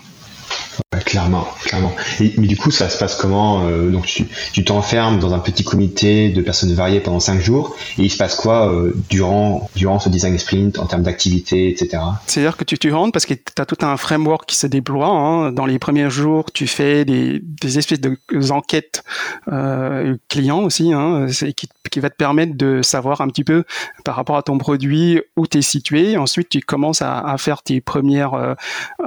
Clairement, 1.05 1.47
clairement. 1.65 1.93
Mais 2.21 2.47
du 2.47 2.57
coup, 2.57 2.71
ça 2.71 2.89
se 2.89 2.99
passe 2.99 3.17
comment 3.17 3.67
euh, 3.67 3.91
Donc, 3.91 4.07
tu, 4.07 4.65
t'enfermes 4.65 5.19
dans 5.19 5.35
un 5.35 5.39
petit 5.39 5.65
comité 5.65 6.31
de 6.31 6.41
personnes 6.41 6.73
variées 6.73 7.01
pendant 7.01 7.21
5 7.21 7.41
jours, 7.41 7.77
et 7.99 8.03
il 8.03 8.11
se 8.11 8.17
passe 8.17 8.35
quoi 8.35 8.73
euh, 8.73 8.95
durant, 9.11 9.69
durant 9.75 9.99
ce 9.99 10.09
design 10.09 10.39
sprint 10.39 10.79
en 10.79 10.87
termes 10.87 11.03
d'activité, 11.03 11.69
etc. 11.69 12.03
C'est-à-dire 12.27 12.57
que 12.57 12.65
tu, 12.65 12.93
rentres 12.93 13.13
parce 13.13 13.27
que 13.27 13.35
tu 13.35 13.43
as 13.59 13.67
tout 13.67 13.79
un 13.83 13.97
framework 13.97 14.47
qui 14.47 14.57
se 14.57 14.67
déploie. 14.67 15.09
Hein. 15.09 15.53
Dans 15.53 15.67
les 15.67 15.79
premiers 15.79 16.11
jours, 16.11 16.51
tu 16.53 16.67
fais 16.67 17.05
des, 17.05 17.43
espèces 17.79 18.01
d'enquêtes 18.01 19.03
euh, 19.51 20.17
clients 20.29 20.61
aussi, 20.61 20.93
hein, 20.93 21.27
qui, 21.57 21.69
qui 21.91 22.01
va 22.01 22.11
te 22.11 22.17
permettre 22.17 22.57
de 22.57 22.81
savoir 22.83 23.21
un 23.21 23.29
petit 23.29 23.45
peu 23.45 23.65
par 24.05 24.17
rapport 24.17 24.37
à 24.37 24.43
ton 24.43 24.59
produit 24.59 25.21
où 25.37 25.47
tu 25.47 25.59
es 25.59 25.63
situé. 25.63 26.17
Ensuite, 26.17 26.49
tu 26.49 26.61
commences 26.61 27.03
à, 27.03 27.19
à 27.19 27.39
faire 27.39 27.63
tes 27.63 27.81
premières 27.81 28.57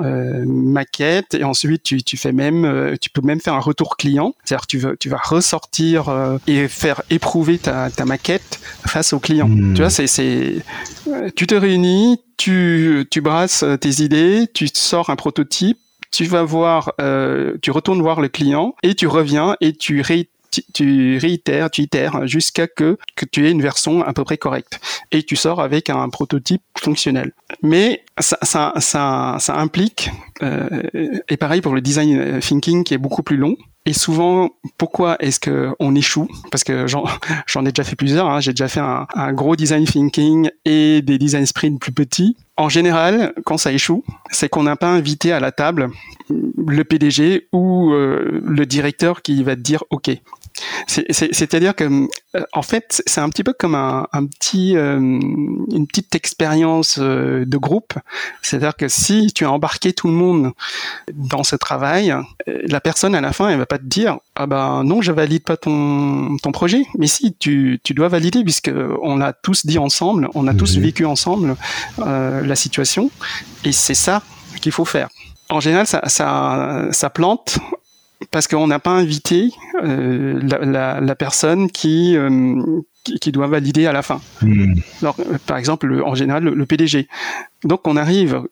euh, 0.02 0.44
maquettes 0.46 1.34
et 1.36 1.44
ensuite 1.44 1.55
tu, 1.84 2.04
tu 2.04 2.18
fais 2.18 2.32
même, 2.32 2.66
euh, 2.66 2.96
tu 3.00 3.10
peux 3.10 3.22
même 3.22 3.40
faire 3.40 3.54
un 3.54 3.60
retour 3.60 3.98
client, 3.98 4.36
c'est-à-dire 4.44 4.68
tu, 4.68 4.78
veux, 4.78 4.98
tu 4.98 5.10
vas 5.10 5.20
ressortir 5.24 6.10
euh, 6.10 6.38
et 6.48 6.68
faire 6.68 7.02
éprouver 7.10 7.58
ta, 7.58 7.90
ta 7.90 8.06
maquette 8.06 8.60
face 8.88 9.14
au 9.14 9.20
client. 9.20 9.48
Mmh. 9.48 9.74
Tu 9.74 9.82
vois, 9.82 9.90
c'est, 9.90 10.62
euh, 11.08 11.30
tu 11.36 11.48
te 11.48 11.56
réunis, 11.56 12.20
tu, 12.38 13.08
tu 13.10 13.22
brasses 13.22 13.66
tes 13.82 14.04
idées, 14.04 14.48
tu 14.54 14.68
sors 14.74 15.10
un 15.10 15.16
prototype, 15.16 15.78
tu 16.16 16.24
vas 16.26 16.44
voir, 16.44 16.94
euh, 17.02 17.58
tu 17.62 17.72
retournes 17.72 18.02
voir 18.02 18.22
le 18.22 18.30
client 18.30 18.74
et 18.84 18.96
tu 18.96 19.08
reviens 19.08 19.58
et 19.60 19.74
tu 19.74 20.02
ré 20.02 20.30
tu, 20.74 21.18
réitères, 21.18 21.70
tu 21.70 21.82
itères 21.82 22.26
jusqu'à 22.28 22.66
que, 22.66 22.98
que 23.18 23.26
tu 23.26 23.46
aies 23.46 23.52
une 23.52 23.62
version 23.62 24.02
à 24.04 24.14
peu 24.14 24.24
près 24.24 24.38
correcte. 24.38 24.80
Et 25.12 25.24
tu 25.24 25.36
sors 25.36 25.60
avec 25.60 25.90
un 25.90 26.08
prototype 26.08 26.62
fonctionnel. 26.78 27.34
Mais 27.62 28.05
ça, 28.20 28.38
ça, 28.42 28.74
ça, 28.78 29.38
ça 29.40 29.58
implique, 29.58 30.10
euh, 30.42 30.84
et 31.28 31.38
pareil 31.38 31.62
pour 31.62 31.74
le 31.74 31.82
design 31.82 32.40
thinking 32.40 32.84
qui 32.84 32.94
est 32.94 33.00
beaucoup 33.00 33.24
plus 33.24 33.38
long, 33.38 33.56
et 33.88 33.94
souvent, 33.94 34.50
pourquoi 34.80 35.16
est-ce 35.20 35.40
qu'on 35.40 35.94
échoue? 35.94 36.28
Parce 36.50 36.64
que 36.64 36.88
j'en 37.48 37.66
ai 37.66 37.72
déjà 37.72 37.84
fait 37.84 37.96
plusieurs. 37.96 38.28
Hein. 38.28 38.40
J'ai 38.40 38.52
déjà 38.52 38.68
fait 38.68 38.80
un, 38.80 39.06
un, 39.14 39.32
gros 39.32 39.56
design 39.56 39.86
thinking 39.86 40.50
et 40.66 41.04
des 41.04 41.20
design 41.20 41.46
sprints 41.46 41.80
plus 41.80 41.92
petits. 41.92 42.36
En 42.58 42.68
général, 42.68 43.34
quand 43.46 43.58
ça 43.58 43.72
échoue, 43.72 44.04
c'est 44.32 44.50
qu'on 44.50 44.64
n'a 44.64 44.76
pas 44.76 44.90
invité 44.90 45.32
à 45.32 45.40
la 45.40 45.52
table 45.52 45.90
le 46.30 46.84
PDG 46.84 47.48
ou 47.52 47.92
euh, 47.92 48.42
le 48.44 48.66
directeur 48.66 49.22
qui 49.22 49.44
va 49.44 49.56
te 49.56 49.62
dire 49.62 49.84
OK, 49.92 50.10
c'est-à-dire 50.88 51.76
que, 51.76 52.08
euh, 52.36 52.44
en 52.54 52.62
fait, 52.62 53.02
c'est 53.06 53.22
un 53.22 53.30
petit 53.30 53.44
peu 53.44 53.54
comme 53.54 53.76
un, 53.76 54.08
un 54.14 54.26
petit, 54.26 54.76
euh, 54.78 54.98
une 54.98 55.88
petite 55.88 56.16
expérience 56.16 56.98
euh, 57.00 57.46
de 57.46 57.58
groupe. 57.58 57.94
C'est-à-dire 58.42 58.76
que 58.76 58.88
si 58.88 59.32
tu 59.34 59.46
as 59.46 59.52
embarqué 59.52 59.94
tout 59.94 60.08
le 60.08 60.14
monde 60.14 60.52
dans 61.14 61.44
ce 61.44 61.56
travail, 61.56 62.16
la 62.48 62.80
personne 62.82 63.16
à 63.16 63.22
la 63.22 63.34
fin, 63.34 63.50
elle 63.50 63.58
va 63.58 63.66
pas 63.66 63.78
te 63.78 63.86
dire 63.86 64.18
ah 64.36 64.48
ben 64.48 64.84
non, 64.84 65.02
je 65.02 65.12
valide 65.12 65.44
pas 65.44 65.58
ton 65.58 66.38
ton 66.42 66.52
projet. 66.52 66.86
Mais 66.98 67.08
si 67.08 67.34
tu 67.34 67.80
tu 67.84 67.94
dois 67.94 68.08
valider 68.08 68.44
puisque 68.44 68.72
on 69.02 69.22
a 69.22 69.34
tous 69.34 69.66
dit 69.66 69.78
ensemble, 69.78 70.30
on 70.36 70.48
a 70.48 70.54
mmh. 70.54 70.58
tous 70.58 70.78
vécu 70.78 71.06
ensemble 71.06 71.56
euh, 72.00 72.42
la 72.42 72.56
situation, 72.56 73.12
et 73.64 73.72
c'est 73.72 73.94
ça 73.94 74.22
qu'il 74.62 74.72
faut 74.72 74.86
faire. 74.86 75.10
En 75.50 75.60
général, 75.60 75.86
ça, 75.86 76.02
ça, 76.08 76.88
ça 76.92 77.10
plante 77.10 77.60
parce 78.32 78.48
qu'on 78.48 78.68
n'a 78.68 78.80
pas 78.80 78.92
invité 78.92 79.52
la, 79.82 81.16
personne 81.16 81.70
qui, 81.70 82.18
qui, 83.04 83.32
doit 83.32 83.48
valider 83.48 83.86
à 83.86 83.92
la 83.92 84.02
fin. 84.02 84.22
Hmm. 84.42 84.76
par 85.46 85.58
exemple, 85.58 86.02
en 86.06 86.16
général, 86.16 86.44
le, 86.44 86.66
PDG. 86.66 87.08
Donc 87.64 87.88
on 87.88 87.98
arrive 87.98 88.44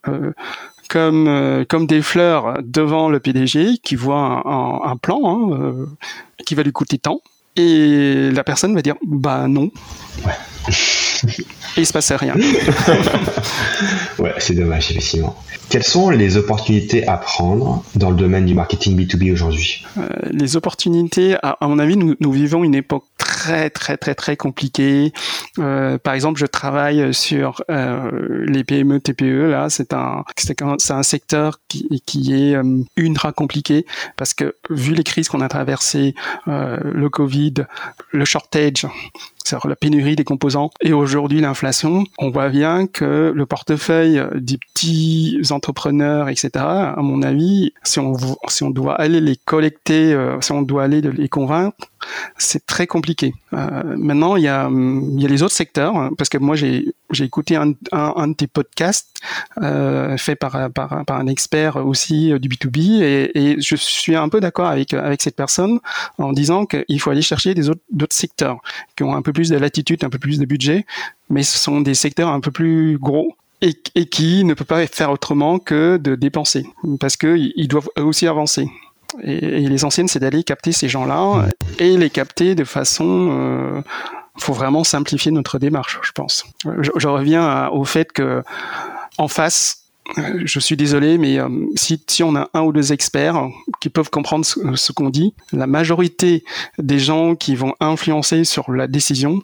comme, 0.89 1.65
comme 1.69 1.87
des 1.87 2.01
fleurs 2.01 2.59
devant 2.63 3.09
le 3.09 3.19
PDG 3.19 3.77
qui 3.83 3.95
voit 3.95 4.43
un, 4.45 4.97
plan 4.97 5.21
hein, 5.25 5.87
qui 6.45 6.55
va 6.55 6.63
lui 6.63 6.71
coûter 6.71 6.97
tant. 6.97 7.21
Et 7.55 8.31
la 8.31 8.43
personne 8.43 8.73
va 8.73 8.81
dire 8.81 8.95
bah 9.05 9.47
non. 9.47 9.71
Ouais. 10.25 10.33
Et 11.75 11.81
il 11.81 11.85
se 11.85 11.93
passait 11.93 12.15
rien. 12.15 12.35
ouais, 14.19 14.33
c'est 14.37 14.53
dommage, 14.53 14.91
effectivement. 14.91 15.35
Quelles 15.69 15.83
sont 15.83 16.11
les 16.11 16.37
opportunités 16.37 17.07
à 17.07 17.17
prendre 17.17 17.83
dans 17.95 18.11
le 18.11 18.15
domaine 18.15 18.45
du 18.45 18.53
marketing 18.53 18.95
B2B 18.95 19.33
aujourd'hui? 19.33 19.83
Euh, 19.97 20.07
Les 20.31 20.55
opportunités, 20.55 21.35
à, 21.41 21.57
mon 21.61 21.79
avis, 21.79 21.97
nous, 21.97 22.15
nous, 22.19 22.31
vivons 22.31 22.63
une 22.63 22.75
époque 22.75 23.05
très, 23.17 23.71
très, 23.71 23.97
très, 23.97 24.13
très 24.13 24.37
compliquée. 24.37 25.13
Euh, 25.57 25.97
par 25.97 26.13
exemple, 26.13 26.39
je 26.39 26.45
travaille 26.45 27.11
sur 27.11 27.63
euh, 27.71 28.11
les 28.45 28.63
PME, 28.63 28.99
TPE. 28.99 29.49
Là, 29.49 29.67
c'est 29.69 29.93
un, 29.93 30.23
c'est 30.37 30.91
un 30.93 31.03
secteur 31.03 31.59
qui, 31.67 32.03
qui 32.05 32.35
est 32.35 32.55
ultra 32.95 33.31
compliqué 33.31 33.87
parce 34.15 34.35
que 34.35 34.55
vu 34.69 34.93
les 34.93 35.03
crises 35.03 35.27
qu'on 35.27 35.41
a 35.41 35.49
traversées, 35.49 36.13
le 36.45 37.07
Covid, 37.09 37.53
le 38.11 38.25
shortage, 38.25 38.85
c'est-à-dire 39.43 39.67
la 39.67 39.75
pénurie 39.75 40.15
des 40.15 40.23
composants, 40.23 40.71
et 40.81 40.93
aujourd'hui 40.93 41.41
l'inflation, 41.41 42.05
on 42.17 42.29
voit 42.29 42.49
bien 42.49 42.87
que 42.87 43.31
le 43.35 43.45
portefeuille 43.45 44.21
des 44.35 44.57
petits 44.57 45.39
entrepreneurs, 45.51 46.29
etc., 46.29 46.49
à 46.55 47.01
mon 47.01 47.21
avis, 47.21 47.73
si 47.83 47.99
on, 47.99 48.15
si 48.47 48.63
on 48.63 48.69
doit 48.69 48.95
aller 48.95 49.21
les 49.21 49.35
collecter, 49.35 50.13
euh, 50.13 50.39
si 50.41 50.51
on 50.51 50.61
doit 50.61 50.83
aller 50.83 51.01
les 51.01 51.29
convaincre, 51.29 51.77
c'est 52.37 52.65
très 52.65 52.87
compliqué. 52.87 53.33
Euh, 53.53 53.95
maintenant, 53.97 54.35
il 54.35 54.43
y, 54.43 54.47
a, 54.47 54.69
il 54.69 55.21
y 55.21 55.25
a 55.25 55.27
les 55.27 55.43
autres 55.43 55.53
secteurs, 55.53 55.95
hein, 55.95 56.11
parce 56.17 56.29
que 56.29 56.37
moi, 56.37 56.55
j'ai, 56.55 56.93
écouté 57.19 57.55
un, 57.55 57.71
un, 57.91 58.13
un, 58.15 58.27
de 58.29 58.33
tes 58.33 58.47
podcasts 58.47 59.19
euh, 59.61 60.17
fait 60.17 60.35
par, 60.35 60.71
par, 60.71 61.05
par, 61.05 61.19
un 61.19 61.27
expert 61.27 61.77
aussi 61.77 62.33
du 62.39 62.49
B2B, 62.49 63.01
et, 63.01 63.55
je 63.59 63.75
suis 63.75 64.15
un 64.15 64.29
peu 64.29 64.39
d'accord 64.39 64.67
avec, 64.67 64.93
avec 64.93 65.21
cette 65.21 65.35
personne 65.35 65.79
en 66.17 66.33
disant 66.33 66.65
qu'il 66.65 66.99
faut 66.99 67.11
aller 67.11 67.21
chercher 67.21 67.53
d'autres 67.53 68.15
secteurs 68.15 68.57
qui 68.95 69.03
ont 69.03 69.15
un 69.15 69.21
peu 69.21 69.31
plus 69.33 69.49
de 69.49 69.57
latitude, 69.57 70.03
un 70.03 70.09
peu 70.09 70.19
plus 70.19 70.39
de 70.39 70.45
budget, 70.45 70.85
mais 71.29 71.43
ce 71.43 71.57
sont 71.57 71.81
des 71.81 71.93
secteurs 71.93 72.29
un 72.29 72.39
peu 72.39 72.51
plus 72.51 72.97
gros 72.97 73.35
et, 73.61 73.73
et, 73.95 74.05
qui 74.05 74.43
ne 74.43 74.53
peuvent 74.53 74.67
pas 74.67 74.85
faire 74.87 75.11
autrement 75.11 75.59
que 75.59 75.97
de 75.97 76.15
dépenser 76.15 76.65
parce 76.99 77.17
qu'ils 77.17 77.67
doivent 77.67 77.89
aussi 77.97 78.27
avancer. 78.27 78.67
Et, 79.21 79.67
les 79.67 79.85
anciennes, 79.85 80.07
c'est 80.07 80.19
d'aller 80.19 80.43
capter 80.43 80.71
ces 80.71 80.89
gens-là 80.89 81.47
et 81.79 81.97
les 81.97 82.09
capter 82.09 82.55
de 82.55 82.63
façon. 82.63 83.29
Euh, 83.31 83.81
faut 84.39 84.53
vraiment 84.53 84.83
simplifier 84.83 85.31
notre 85.31 85.59
démarche, 85.59 85.99
je 86.01 86.11
pense. 86.11 86.43
Je, 86.63 87.07
reviens 87.07 87.69
au 87.69 87.85
fait 87.85 88.11
que 88.11 88.41
en 89.19 89.27
face, 89.27 89.82
je 90.45 90.59
suis 90.59 90.75
désolé, 90.75 91.17
mais 91.17 91.39
euh, 91.39 91.49
si, 91.75 92.23
on 92.23 92.35
a 92.35 92.49
un 92.53 92.61
ou 92.61 92.71
deux 92.71 92.93
experts 92.93 93.49
qui 93.79 93.89
peuvent 93.89 94.09
comprendre 94.09 94.45
ce 94.45 94.91
qu'on 94.91 95.09
dit, 95.09 95.33
la 95.51 95.67
majorité 95.67 96.43
des 96.77 96.99
gens 96.99 97.35
qui 97.35 97.55
vont 97.55 97.75
influencer 97.79 98.43
sur 98.43 98.71
la 98.71 98.87
décision, 98.87 99.41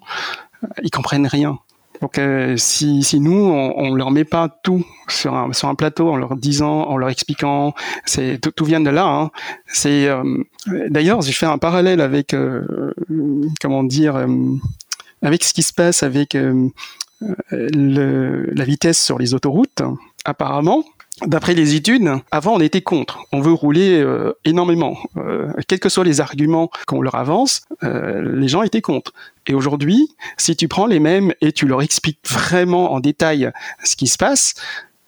ils 0.84 0.92
comprennent 0.92 1.28
rien. 1.28 1.60
Donc 2.02 2.18
euh, 2.18 2.56
si, 2.58 3.04
nous 3.20 3.34
on, 3.34 3.74
on, 3.76 3.94
leur 3.94 4.12
met 4.12 4.24
pas 4.24 4.48
tout 4.64 4.86
sur 5.10 5.36
un, 5.36 5.76
plateau 5.76 6.10
en 6.10 6.16
leur 6.16 6.36
disant, 6.36 6.84
en 6.84 6.98
leur 6.98 7.10
expliquant, 7.10 7.74
c'est 8.06 8.40
tout, 8.40 8.66
vient 8.66 8.80
de 8.80 8.90
là. 8.90 9.06
Hein. 9.06 9.32
C'est 9.68 10.08
euh, 10.08 10.24
d'ailleurs 10.90 11.22
j'ai 11.22 11.34
fait 11.34 11.46
un 11.46 11.58
parallèle 11.58 12.00
avec 12.00 12.34
euh, 12.34 12.94
comment 13.62 13.84
dire 13.84 14.26
avec 15.22 15.44
ce 15.44 15.54
qui 15.54 15.64
se 15.64 15.74
passe 15.74 16.04
avec 16.04 16.38
la 17.52 18.64
vitesse 18.64 19.04
sur 19.04 19.20
les 19.20 19.34
autoroutes. 19.34 19.82
Apparemment, 20.26 20.84
D'après 21.26 21.54
les 21.54 21.76
études, 21.76 22.10
avant 22.32 22.56
on 22.56 22.60
était 22.62 22.82
contre. 22.82 23.20
On 23.34 23.42
veut 23.42 23.52
rouler 23.52 24.00
euh, 24.00 24.34
énormément. 24.46 24.98
Euh, 25.18 25.52
quels 25.68 25.80
que 25.80 25.90
soient 25.90 26.06
les 26.06 26.22
arguments 26.22 26.70
qu'on 26.88 27.02
leur 27.02 27.16
avance, 27.16 27.64
euh, 27.84 28.22
les 28.36 28.48
gens 28.48 28.62
étaient 28.64 28.82
contre. 28.82 29.12
Et 29.46 29.54
aujourd'hui, 29.54 30.10
si 30.38 30.56
tu 30.56 30.70
prends 30.70 30.86
les 30.86 31.00
mêmes 31.00 31.34
et 31.42 31.52
tu 31.52 31.68
leur 31.68 31.82
expliques 31.82 32.20
vraiment 32.30 32.94
en 32.94 33.02
détail 33.02 33.52
ce 33.84 33.98
qui 33.98 34.08
se 34.08 34.18
passe, 34.18 34.54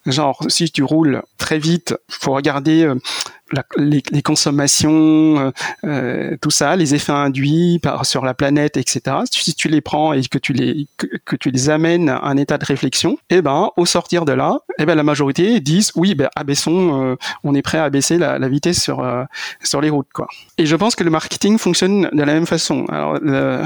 genre 0.04 0.44
si 0.48 0.70
tu 0.70 0.82
roules 0.82 1.22
très 1.38 1.58
vite, 1.58 1.94
faut 2.10 2.32
regarder 2.32 2.92
les, 3.76 4.22
consommations, 4.22 5.38
euh, 5.38 5.50
euh, 5.84 6.36
tout 6.40 6.50
ça, 6.50 6.76
les 6.76 6.94
effets 6.94 7.12
induits 7.12 7.80
sur 8.02 8.24
la 8.24 8.34
planète, 8.34 8.76
etc. 8.76 9.16
Si 9.30 9.54
tu 9.54 9.68
les 9.68 9.80
prends 9.80 10.12
et 10.12 10.22
que 10.22 10.38
tu 10.38 10.52
les 11.50 11.70
amènes 11.70 12.08
à 12.08 12.24
un 12.24 12.36
état 12.36 12.58
de 12.58 12.64
réflexion, 12.64 13.18
eh 13.30 13.42
ben 13.42 13.70
au 13.76 13.86
sortir 13.86 14.24
de 14.24 14.32
là, 14.32 14.58
eh 14.78 14.86
ben 14.86 14.94
la 14.94 15.02
majorité 15.02 15.60
disent 15.60 15.92
oui, 15.96 16.14
ben 16.14 16.28
abaissons, 16.36 17.02
euh, 17.02 17.16
on 17.44 17.54
est 17.54 17.62
prêt 17.62 17.78
à 17.78 17.84
abaisser 17.84 18.18
la, 18.18 18.38
vitesse 18.52 18.82
sur 18.82 19.02
sur 19.62 19.80
les 19.80 19.88
routes, 19.88 20.12
quoi. 20.12 20.26
Et 20.58 20.66
je 20.66 20.76
pense 20.76 20.94
que 20.94 21.04
le 21.04 21.10
marketing 21.10 21.56
fonctionne 21.56 22.08
de 22.12 22.22
la 22.22 22.34
même 22.34 22.46
façon. 22.46 22.84
Alors, 22.90 23.18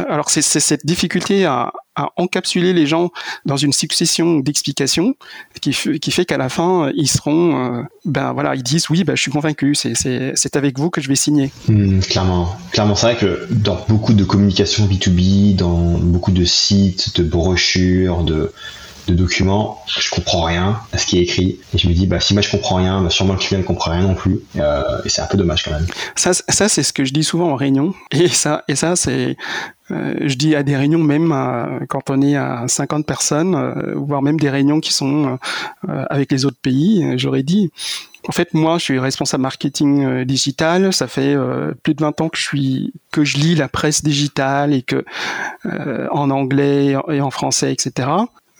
alors 0.08 0.30
c'est 0.30 0.42
cette 0.42 0.86
difficulté 0.86 1.44
à, 1.44 1.72
à 1.96 2.10
encapsuler 2.16 2.72
les 2.72 2.86
gens 2.86 3.10
dans 3.46 3.56
une 3.56 3.72
succession 3.72 4.38
d'explications 4.38 5.14
qui, 5.60 5.72
qui 5.72 6.10
fait 6.10 6.24
qu'à 6.24 6.36
la 6.36 6.48
fin 6.48 6.90
ils 6.94 7.08
seront 7.08 7.84
ben 8.04 8.32
voilà 8.32 8.54
ils 8.54 8.62
disent 8.62 8.88
oui 8.90 9.02
ben 9.02 9.16
je 9.16 9.22
suis 9.22 9.30
convaincu 9.30 9.74
c'est 9.76 10.56
avec 10.56 10.78
vous 10.78 10.90
que 10.90 11.00
je 11.00 11.08
vais 11.08 11.16
signer. 11.16 11.52
Hmm, 11.68 12.00
clairement, 12.00 12.56
clairement, 12.72 12.94
c'est 12.94 13.06
vrai 13.06 13.16
que 13.16 13.46
dans 13.50 13.78
beaucoup 13.88 14.14
de 14.14 14.24
communication 14.24 14.86
B2B, 14.86 15.56
dans 15.56 15.98
beaucoup 15.98 16.32
de 16.32 16.44
sites, 16.44 17.16
de 17.16 17.22
brochures, 17.22 18.24
de, 18.24 18.52
documents, 19.14 19.82
je 19.86 20.10
comprends 20.10 20.42
rien 20.42 20.80
à 20.92 20.98
ce 20.98 21.06
qui 21.06 21.18
est 21.18 21.22
écrit. 21.22 21.58
Et 21.74 21.78
je 21.78 21.88
me 21.88 21.94
dis, 21.94 22.06
bah, 22.06 22.20
si 22.20 22.34
moi 22.34 22.42
je 22.42 22.50
comprends 22.50 22.76
rien, 22.76 23.02
bah, 23.02 23.10
sûrement 23.10 23.34
le 23.34 23.38
client 23.38 23.60
ne 23.60 23.64
comprend 23.64 23.92
rien 23.92 24.02
non 24.02 24.14
plus. 24.14 24.40
Euh, 24.56 24.82
et 25.04 25.08
c'est 25.08 25.22
un 25.22 25.26
peu 25.26 25.36
dommage 25.36 25.64
quand 25.64 25.72
même. 25.72 25.86
Ça, 26.14 26.32
ça 26.32 26.68
c'est 26.68 26.82
ce 26.82 26.92
que 26.92 27.04
je 27.04 27.12
dis 27.12 27.24
souvent 27.24 27.50
en 27.50 27.56
réunion. 27.56 27.94
Et 28.10 28.28
ça, 28.28 28.64
et 28.68 28.74
ça 28.74 28.96
c'est, 28.96 29.36
euh, 29.90 30.14
je 30.20 30.34
dis 30.34 30.54
à 30.54 30.62
des 30.62 30.76
réunions 30.76 31.02
même 31.02 31.28
quand 31.88 32.10
on 32.10 32.22
est 32.22 32.36
à 32.36 32.64
50 32.66 33.06
personnes, 33.06 33.54
euh, 33.54 33.94
voire 33.94 34.22
même 34.22 34.40
des 34.40 34.50
réunions 34.50 34.80
qui 34.80 34.92
sont 34.92 35.38
avec 35.86 36.32
les 36.32 36.44
autres 36.44 36.58
pays. 36.60 37.04
J'aurais 37.16 37.42
dit, 37.42 37.70
en 38.28 38.32
fait, 38.32 38.54
moi, 38.54 38.78
je 38.78 38.84
suis 38.84 38.98
responsable 38.98 39.42
marketing 39.42 40.24
digital. 40.24 40.92
Ça 40.92 41.06
fait 41.06 41.36
plus 41.82 41.94
de 41.94 42.00
20 42.00 42.20
ans 42.20 42.28
que 42.28 42.38
je 42.38 42.42
suis 42.42 42.92
que 43.12 43.24
je 43.24 43.38
lis 43.38 43.54
la 43.54 43.68
presse 43.68 44.02
digitale 44.02 44.74
et 44.74 44.82
que 44.82 45.04
en 46.10 46.30
anglais 46.30 46.96
et 47.08 47.20
en 47.20 47.30
français, 47.30 47.72
etc. 47.72 48.08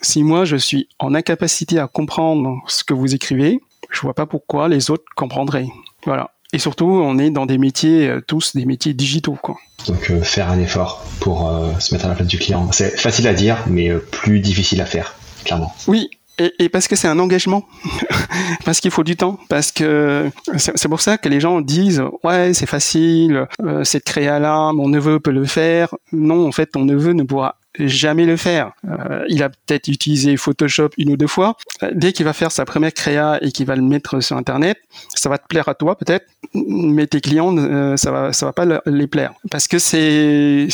Si 0.02 0.22
moi, 0.22 0.44
je 0.44 0.56
suis 0.56 0.88
en 0.98 1.14
incapacité 1.14 1.78
à 1.78 1.87
comprendre 1.87 2.59
ce 2.68 2.85
que 2.85 2.94
vous 2.94 3.14
écrivez, 3.14 3.61
je 3.90 4.00
vois 4.00 4.14
pas 4.14 4.26
pourquoi 4.26 4.68
les 4.68 4.90
autres 4.90 5.04
comprendraient. 5.16 5.68
Voilà. 6.04 6.30
Et 6.52 6.59
surtout, 6.59 6.87
on 6.87 7.18
est 7.18 7.30
dans 7.30 7.46
des 7.46 7.59
métiers 7.59 8.14
tous 8.26 8.54
des 8.54 8.64
métiers 8.66 8.94
digitaux, 8.94 9.37
quoi. 9.40 9.56
Donc 9.88 10.12
faire 10.22 10.50
un 10.50 10.61
effort 10.61 11.04
pour 11.20 11.52
se 11.80 11.92
mettre 11.92 12.06
à 12.06 12.09
la 12.09 12.14
place 12.14 12.28
du 12.28 12.38
client. 12.38 12.70
C'est 12.72 12.98
facile 12.98 13.26
à 13.26 13.35
dire, 13.35 13.59
mais 13.66 13.90
plus 13.96 14.40
difficile 14.40 14.80
à 14.80 14.87
faire, 14.87 15.16
clairement. 15.44 15.74
Oui, 15.88 16.09
et, 16.38 16.52
et, 16.59 16.68
parce 16.68 16.87
que 16.87 16.96
c'est 16.96 17.09
un 17.09 17.18
engagement, 17.18 17.66
parce 18.66 18.80
qu'il 18.80 18.90
faut 18.90 19.04
du 19.04 19.16
temps, 19.16 19.38
parce 19.48 19.72
que 19.72 20.30
c'est 20.56 20.88
pour 20.88 21.00
ça 21.00 21.16
que 21.16 21.30
les 21.30 21.40
gens 21.40 21.62
disent 21.62 22.02
ouais 22.24 22.52
c'est 22.52 22.66
facile, 22.66 23.46
euh, 23.62 23.85
c'est 23.85 24.00
de 24.00 24.04
créer 24.04 24.28
à 24.28 24.38
l'âme, 24.38 24.76
mon 24.76 24.88
neveu 24.88 25.18
peut 25.18 25.30
le 25.30 25.46
faire. 25.46 25.94
Non, 26.12 26.46
en 26.46 26.52
fait, 26.52 26.66
ton 26.66 26.85
neveu 26.85 27.14
ne 27.14 27.22
pourra 27.22 27.56
jamais 27.78 28.24
le 28.26 28.36
faire. 28.36 28.72
Euh, 28.88 29.24
il 29.28 29.42
a 29.42 29.48
peut-être 29.48 29.88
utilisé 29.88 30.36
Photoshop 30.36 30.90
une 30.98 31.10
ou 31.10 31.16
deux 31.16 31.26
fois. 31.26 31.56
Euh, 31.82 31.90
dès 31.94 32.12
qu'il 32.12 32.24
va 32.24 32.32
faire 32.32 32.52
sa 32.52 32.64
première 32.64 32.92
créa 32.92 33.38
et 33.42 33.52
qu'il 33.52 33.66
va 33.66 33.76
le 33.76 33.82
mettre 33.82 34.20
sur 34.20 34.36
Internet, 34.36 34.78
ça 35.14 35.28
va 35.28 35.38
te 35.38 35.46
plaire 35.46 35.68
à 35.68 35.74
toi 35.74 35.96
peut-être, 35.96 36.26
mais 36.54 37.06
tes 37.06 37.20
clients, 37.20 37.56
euh, 37.56 37.96
ça 37.96 38.10
va, 38.10 38.32
ça 38.32 38.46
va 38.46 38.52
pas 38.52 38.66
les 38.86 39.06
plaire 39.06 39.34
parce 39.50 39.68
que 39.68 39.78
c'est, 39.78 40.68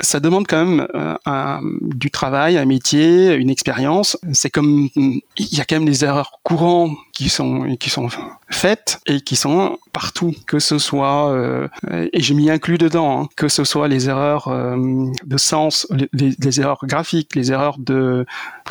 ça 0.00 0.20
demande 0.20 0.46
quand 0.46 0.64
même 0.64 0.86
un, 1.26 1.60
du 1.82 2.10
travail, 2.10 2.58
un 2.58 2.64
métier, 2.64 3.34
une 3.34 3.50
expérience. 3.50 4.16
C'est 4.32 4.50
comme 4.50 4.88
il 4.96 5.22
y 5.36 5.60
a 5.60 5.64
quand 5.64 5.76
même 5.76 5.84
des 5.84 6.04
erreurs 6.04 6.40
courantes 6.42 6.96
qui 7.12 7.28
sont 7.28 7.76
qui 7.78 7.90
sont 7.90 8.08
faites 8.48 9.00
et 9.06 9.20
qui 9.20 9.36
sont 9.36 9.78
partout, 9.92 10.34
que 10.46 10.58
ce 10.58 10.78
soit 10.78 11.36
et 12.12 12.22
je 12.22 12.34
m'y 12.34 12.50
inclus 12.50 12.78
dedans, 12.78 13.22
hein, 13.22 13.28
que 13.36 13.48
ce 13.48 13.64
soit 13.64 13.88
les 13.88 14.08
erreurs 14.08 14.48
de 14.48 15.36
sens, 15.36 15.86
les 16.12 16.29
les, 16.38 16.60
erreurs 16.60 16.84
graphiques, 16.84 17.34
les 17.34 17.52
erreurs 17.52 17.78
de... 17.78 18.26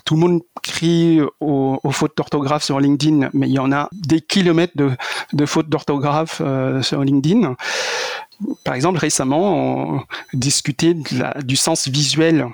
Tout 0.05 0.15
le 0.15 0.19
monde 0.21 0.41
crie 0.63 1.19
aux, 1.39 1.79
fautes 1.91 2.15
d'orthographe 2.17 2.63
sur 2.63 2.79
LinkedIn, 2.79 3.29
mais 3.33 3.47
il 3.47 3.53
y 3.53 3.59
en 3.59 3.71
a 3.71 3.89
des 3.91 4.21
kilomètres 4.21 4.73
de, 4.75 5.45
fautes 5.45 5.69
d'orthographe 5.69 6.41
euh, 6.43 6.81
sur 6.81 7.03
LinkedIn. 7.03 7.55
Par 8.63 8.73
exemple, 8.73 8.99
récemment, 8.99 9.95
on 9.95 10.01
discutait 10.33 10.95
du 11.43 11.55
sens 11.55 11.87
visuel 11.87 12.47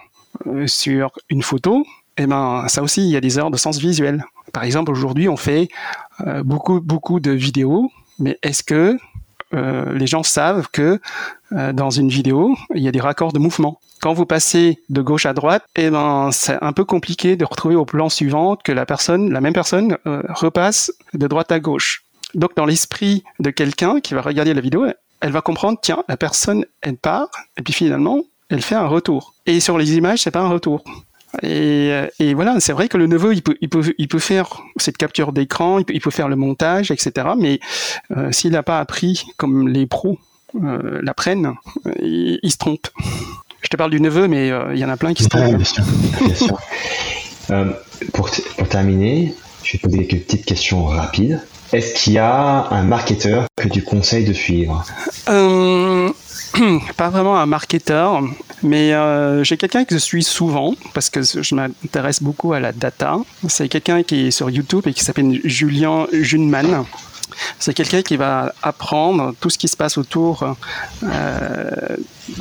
euh, 0.47 0.67
sur 0.67 1.11
une 1.29 1.43
photo. 1.43 1.85
Eh 2.17 2.25
ben, 2.25 2.65
ça 2.67 2.81
aussi, 2.81 3.01
il 3.01 3.11
y 3.11 3.17
a 3.17 3.21
des 3.21 3.37
erreurs 3.37 3.51
de 3.51 3.57
sens 3.57 3.77
visuel. 3.77 4.25
Par 4.53 4.63
exemple, 4.63 4.91
aujourd'hui, 4.91 5.29
on 5.29 5.37
fait 5.37 5.67
euh, 6.25 6.43
beaucoup, 6.43 6.79
beaucoup 6.79 7.19
de 7.19 7.31
vidéos, 7.31 7.91
mais 8.19 8.37
est-ce 8.41 8.63
que 8.63 8.97
les 9.53 10.05
gens 10.05 10.23
savent 10.23 10.67
que 10.73 10.99
dans 11.51 11.89
une 11.89 12.09
vidéo, 12.09 12.57
il 12.73 12.83
y 12.83 12.89
a 12.89 12.91
des 12.91 12.99
raccords 12.99 13.31
de 13.31 13.39
mouvement? 13.39 13.79
Quand 14.05 14.13
vous 14.13 14.27
passez 14.27 14.77
de 14.89 15.01
gauche 15.01 15.25
à 15.25 15.33
droite, 15.33 15.63
eh 15.75 15.89
ben, 15.89 16.29
c'est 16.31 16.61
un 16.61 16.73
peu 16.73 16.85
compliqué 16.85 17.37
de 17.37 17.43
retrouver 17.43 17.73
au 17.73 17.85
plan 17.85 18.07
suivant 18.07 18.55
que 18.55 18.71
la 18.71 18.85
personne, 18.85 19.33
la 19.33 19.41
même 19.41 19.53
personne, 19.53 19.97
repasse 20.05 20.91
de 21.15 21.25
droite 21.25 21.51
à 21.51 21.59
gauche. 21.59 22.03
Donc, 22.35 22.55
dans 22.55 22.67
l'esprit 22.67 23.23
de 23.39 23.49
quelqu'un 23.49 24.01
qui 24.01 24.13
va 24.13 24.21
regarder 24.21 24.53
la 24.53 24.61
vidéo, 24.61 24.85
elle 25.21 25.31
va 25.31 25.41
comprendre, 25.41 25.79
tiens, 25.81 26.03
la 26.07 26.17
personne, 26.17 26.65
elle 26.83 26.97
part, 26.97 27.29
et 27.57 27.63
puis 27.63 27.73
finalement, 27.73 28.21
elle 28.49 28.61
fait 28.61 28.75
un 28.75 28.85
retour. 28.85 29.33
Et 29.47 29.59
sur 29.59 29.75
les 29.79 29.97
images, 29.97 30.21
c'est 30.21 30.29
pas 30.29 30.41
un 30.41 30.49
retour. 30.49 30.83
Et, 31.41 31.91
et 32.19 32.35
voilà, 32.35 32.59
c'est 32.59 32.73
vrai 32.73 32.87
que 32.89 32.97
le 32.97 33.07
neveu, 33.07 33.33
il 33.33 33.41
peut, 33.41 33.57
il 33.59 33.69
peut, 33.69 33.91
il 33.97 34.07
peut 34.07 34.19
faire 34.19 34.61
cette 34.77 34.97
capture 34.97 35.31
d'écran, 35.31 35.79
il 35.79 35.99
peut, 35.99 36.11
faire 36.11 36.29
le 36.29 36.35
montage, 36.35 36.91
etc. 36.91 37.29
Mais 37.35 37.59
euh, 38.15 38.31
s'il 38.31 38.51
n'a 38.51 38.61
pas 38.61 38.79
appris 38.79 39.25
comme 39.37 39.67
les 39.67 39.87
pros 39.87 40.19
euh, 40.63 40.99
l'apprennent, 41.01 41.55
il, 41.99 42.51
se 42.51 42.57
trompe. 42.57 42.87
Je 43.65 43.69
te 43.69 43.77
parle 43.77 43.89
du 43.89 43.99
neveu, 43.99 44.27
mais 44.27 44.51
euh, 44.51 44.73
il 44.73 44.79
y 44.79 44.85
en 44.85 44.89
a 44.89 44.95
plein 44.95 45.13
qui 45.15 45.23
se 45.23 45.29
trompent. 45.29 45.55
bien 45.55 45.65
sûr. 45.65 45.83
Bien 46.21 46.35
sûr. 46.35 46.57
Euh, 47.51 47.65
pour, 48.11 48.27
pour 48.57 48.67
terminer, 48.67 49.35
je 49.61 49.73
vais 49.73 49.77
te 49.77 49.83
poser 49.83 50.07
quelques 50.07 50.23
petites 50.23 50.45
questions 50.45 50.85
rapides. 50.85 51.39
Est-ce 51.73 51.93
qu'il 51.93 52.13
y 52.13 52.17
a 52.17 52.67
un 52.71 52.81
marketeur 52.81 53.45
que 53.55 53.67
tu 53.67 53.83
conseilles 53.83 54.25
de 54.25 54.33
suivre? 54.33 54.83
Euh, 55.29 56.09
Pas 56.97 57.09
vraiment 57.09 57.37
un 57.37 57.45
marketeur, 57.45 58.23
mais 58.63 58.93
euh, 58.93 59.43
j'ai 59.43 59.57
quelqu'un 59.57 59.85
que 59.85 59.93
je 59.93 59.99
suis 59.99 60.23
souvent 60.23 60.73
parce 60.95 61.11
que 61.11 61.21
je 61.21 61.53
m'intéresse 61.53 62.23
beaucoup 62.23 62.53
à 62.53 62.59
la 62.59 62.71
data. 62.71 63.17
C'est 63.47 63.69
quelqu'un 63.69 64.01
qui 64.01 64.27
est 64.27 64.31
sur 64.31 64.49
YouTube 64.49 64.81
et 64.87 64.93
qui 64.93 65.03
s'appelle 65.03 65.39
Julien 65.43 66.07
Junman. 66.13 66.85
C'est 67.59 67.73
quelqu'un 67.73 68.01
qui 68.01 68.17
va 68.17 68.53
apprendre 68.61 69.33
tout 69.39 69.49
ce 69.49 69.57
qui 69.57 69.67
se 69.67 69.77
passe 69.77 69.97
autour 69.97 70.55
euh, 71.03 71.69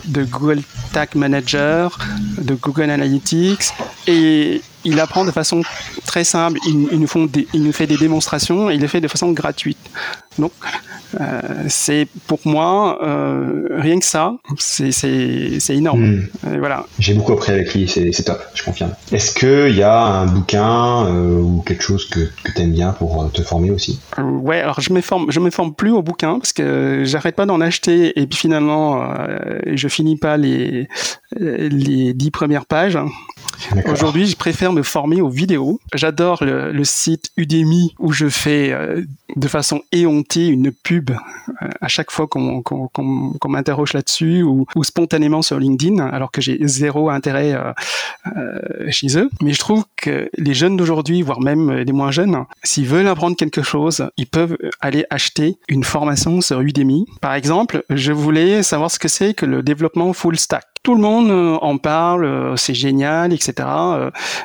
de 0.06 0.24
Google 0.24 0.62
Tag 0.92 1.10
Manager, 1.14 1.98
de 2.38 2.54
Google 2.54 2.90
Analytics, 2.90 3.72
et 4.06 4.62
il 4.84 5.00
apprend 5.00 5.24
de 5.24 5.30
façon 5.30 5.62
très 6.06 6.24
simple. 6.24 6.58
Il, 6.66 6.98
nous, 6.98 7.72
fait 7.72 7.86
des 7.86 7.96
démonstrations 7.96 8.70
et 8.70 8.74
il 8.74 8.80
le 8.80 8.88
fait 8.88 9.00
de 9.00 9.08
façon 9.08 9.32
gratuite. 9.32 9.78
Donc, 10.38 10.52
euh, 11.20 11.40
c'est 11.68 12.06
pour 12.26 12.40
moi, 12.44 12.98
euh, 13.02 13.66
rien 13.70 13.98
que 13.98 14.04
ça, 14.04 14.36
c'est 14.58 14.90
énorme. 15.70 16.04
Hmm. 16.04 16.54
Et 16.54 16.58
voilà. 16.58 16.86
J'ai 16.98 17.14
beaucoup 17.14 17.32
appris 17.32 17.52
avec 17.52 17.74
lui, 17.74 17.88
c'est 17.88 18.22
top, 18.24 18.42
je 18.54 18.62
confirme. 18.62 18.92
Est-ce 19.12 19.34
qu'il 19.34 19.76
y 19.76 19.82
a 19.82 20.04
un 20.04 20.26
bouquin 20.26 21.06
euh, 21.06 21.40
ou 21.40 21.62
quelque 21.66 21.82
chose 21.82 22.08
que, 22.08 22.20
que 22.42 22.52
tu 22.52 22.60
aimes 22.62 22.72
bien 22.72 22.92
pour 22.92 23.30
te 23.32 23.42
former 23.42 23.70
aussi? 23.70 24.00
Euh, 24.18 24.22
Ouais, 24.44 24.60
alors 24.60 24.80
je 24.80 24.92
me 24.92 25.00
forme, 25.00 25.30
je 25.30 25.40
me 25.40 25.50
forme 25.50 25.74
plus 25.74 25.90
au 25.90 26.02
bouquin 26.02 26.38
parce 26.38 26.52
que 26.52 27.02
j'arrête 27.04 27.34
pas 27.34 27.46
d'en 27.46 27.62
acheter 27.62 28.18
et 28.20 28.26
puis 28.26 28.38
finalement, 28.38 29.02
euh, 29.02 29.58
je 29.72 29.88
finis 29.88 30.16
pas 30.16 30.36
les 30.36 30.86
les 31.38 32.14
dix 32.14 32.30
premières 32.30 32.66
pages. 32.66 32.98
Aujourd'hui, 33.86 34.26
je 34.26 34.36
préfère 34.36 34.72
me 34.72 34.82
former 34.82 35.20
aux 35.20 35.28
vidéos. 35.28 35.80
J'adore 35.94 36.44
le, 36.44 36.72
le, 36.72 36.84
site 36.84 37.30
Udemy 37.36 37.94
où 37.98 38.12
je 38.12 38.28
fais 38.28 38.72
euh, 38.72 39.02
de 39.36 39.48
façon 39.48 39.82
éhontée 39.92 40.46
une 40.46 40.70
pub 40.72 41.10
euh, 41.10 41.68
à 41.80 41.88
chaque 41.88 42.10
fois 42.10 42.26
qu'on 42.26 42.62
qu 42.62 42.74
qu 42.92 43.02
qu 43.40 43.48
m'interroge 43.48 43.92
là-dessus 43.92 44.42
ou, 44.42 44.66
ou, 44.74 44.84
spontanément 44.84 45.42
sur 45.42 45.58
LinkedIn, 45.58 45.98
alors 45.98 46.30
que 46.30 46.40
j'ai 46.40 46.58
zéro 46.66 47.10
intérêt 47.10 47.54
euh, 47.54 47.72
euh, 48.36 48.90
chez 48.90 49.18
eux. 49.18 49.30
Mais 49.40 49.52
je 49.52 49.58
trouve 49.58 49.84
que 49.96 50.28
les 50.36 50.54
jeunes 50.54 50.76
d'aujourd'hui, 50.76 51.22
voire 51.22 51.40
même 51.40 51.72
les 51.72 51.92
moins 51.92 52.10
jeunes, 52.10 52.44
s'ils 52.62 52.86
veulent 52.86 53.08
apprendre 53.08 53.36
quelque 53.36 53.62
chose, 53.62 54.08
ils 54.16 54.26
peuvent 54.26 54.56
aller 54.80 55.04
acheter 55.10 55.56
une 55.68 55.84
formation 55.84 56.40
sur 56.40 56.60
Udemy. 56.60 57.06
Par 57.20 57.34
exemple, 57.34 57.84
je 57.90 58.12
voulais 58.12 58.62
savoir 58.62 58.90
ce 58.90 58.98
que 58.98 59.08
c'est 59.08 59.34
que 59.34 59.46
le 59.46 59.62
développement 59.62 60.12
full 60.12 60.38
stack 60.38 60.64
tout 60.84 60.94
le 60.94 61.00
monde 61.00 61.23
en 61.30 61.78
parle, 61.78 62.54
c'est 62.56 62.74
génial, 62.74 63.32
etc. 63.32 63.52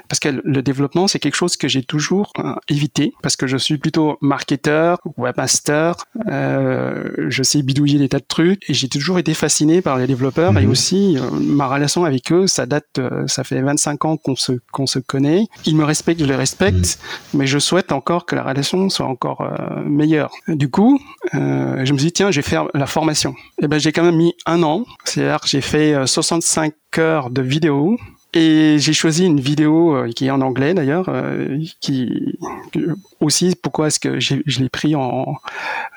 Parce 0.08 0.20
que 0.22 0.42
le 0.44 0.62
développement, 0.62 1.08
c'est 1.08 1.20
quelque 1.20 1.36
chose 1.36 1.58
que 1.58 1.68
j'ai 1.68 1.84
toujours 1.84 2.34
évité, 2.68 3.14
parce 3.22 3.36
que 3.36 3.48
je 3.48 3.58
suis 3.58 3.78
plutôt 3.78 4.18
marketeur, 4.22 5.00
webmaster, 5.18 5.96
euh, 6.28 7.10
je 7.30 7.44
sais 7.44 7.62
bidouiller 7.62 8.00
des 8.00 8.10
tas 8.10 8.20
de 8.20 8.26
trucs, 8.28 8.70
et 8.70 8.74
j'ai 8.74 8.88
toujours 8.88 9.20
été 9.20 9.34
fasciné 9.34 9.82
par 9.82 9.98
les 9.98 10.08
développeurs, 10.08 10.54
mmh. 10.54 10.58
et 10.60 10.68
aussi 10.68 11.18
euh, 11.18 11.30
ma 11.32 11.68
relation 11.68 12.06
avec 12.06 12.32
eux, 12.32 12.48
ça 12.48 12.66
date, 12.66 12.86
euh, 12.98 13.28
ça 13.28 13.44
fait 13.44 13.62
25 13.62 14.06
ans 14.06 14.18
qu'on 14.18 14.36
se, 14.36 14.54
qu'on 14.72 14.88
se 14.88 15.00
connaît. 15.00 15.48
Ils 15.66 15.76
me 15.76 15.84
respectent, 15.84 16.22
je 16.22 16.26
les 16.26 16.36
respecte, 16.36 17.00
mmh. 17.34 17.38
mais 17.38 17.48
je 17.48 17.60
souhaite 17.60 17.92
encore 17.92 18.26
que 18.26 18.36
la 18.36 18.44
relation 18.44 18.90
soit 18.90 19.06
encore 19.06 19.42
euh, 19.42 19.84
meilleure. 19.84 20.32
Du 20.48 20.70
coup, 20.70 21.00
euh, 21.36 21.86
je 21.86 21.94
me 21.94 21.98
suis 21.98 22.08
dit, 22.08 22.14
tiens, 22.14 22.32
je 22.32 22.40
vais 22.40 22.48
faire 22.48 22.68
la 22.74 22.88
formation. 22.88 23.36
Et 23.62 23.68
ben, 23.68 23.80
j'ai 23.80 23.92
quand 23.92 24.04
même 24.04 24.18
mis 24.18 24.34
un 24.46 24.64
an, 24.64 24.86
c'est-à-dire 25.06 25.42
que 25.42 25.48
j'ai 25.48 25.62
fait 25.62 25.96
65 26.06 26.69
heures 26.98 27.30
de 27.30 27.42
vidéo. 27.42 27.98
Et 28.34 28.78
j'ai 28.78 28.94
choisi 28.94 29.26
une 29.26 29.40
vidéo 29.40 29.96
euh, 29.96 30.12
qui 30.12 30.28
est 30.28 30.30
en 30.30 30.42
anglais 30.42 30.76
d'ailleurs, 30.76 31.06
euh, 31.10 31.58
qui 31.82 32.38
aussi 33.20 33.56
pourquoi 33.60 33.88
est-ce 33.88 34.00
que 34.00 34.20
je 34.20 34.60
l'ai 34.60 34.70
pris 34.70 34.96
en 34.96 35.34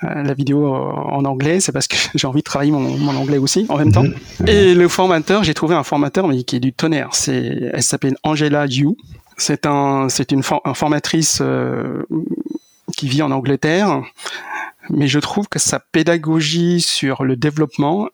euh, 0.03 0.23
la 0.23 0.33
vidéo 0.33 0.67
en 0.67 1.27
anglais, 1.27 1.61
c'est 1.61 1.73
parce 1.73 1.87
que 1.87 1.97
j'ai 2.15 2.27
envie 2.27 2.41
de 2.41 2.45
travailler 2.45 2.73
mon, 2.73 2.81
mon, 2.81 3.15
anglais 3.17 3.37
aussi 3.37 3.67
en 3.69 3.77
même 3.77 3.93
temps. 3.93 4.05
Mmh. 4.05 4.49
Et 4.49 4.75
le 4.75 4.89
formateur, 4.89 5.45
j'ai 5.45 5.53
trouvé 5.53 5.75
un 5.75 5.83
formateur 5.83 6.27
mais 6.27 6.43
qui 6.43 6.57
est 6.57 6.61
du 6.61 6.73
tonnerre. 6.73 7.11
C'est, 7.13 7.71
elle 7.71 7.83
s'appelle 7.83 8.17
Angela 8.23 8.65
Yu. 8.65 8.97
C'est 9.37 9.67
un, 9.67 10.09
c'est 10.09 10.33
une 10.33 10.43
for 10.43 10.63
formatrice 10.75 11.43
qui 12.97 13.09
vit 13.09 13.21
en 13.21 13.31
Angleterre 13.31 14.03
mais 14.91 15.07
je 15.07 15.19
trouve 15.19 15.49
que 15.49 15.59
sa 15.59 15.79
pédagogie 15.79 16.81
sur 16.81 17.25
le 17.25 17.37
développement 17.37 18.09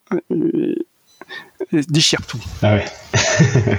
déchire 1.71 2.25
tout. 2.25 2.39
Ah 2.61 2.75
ouais. 2.75 2.85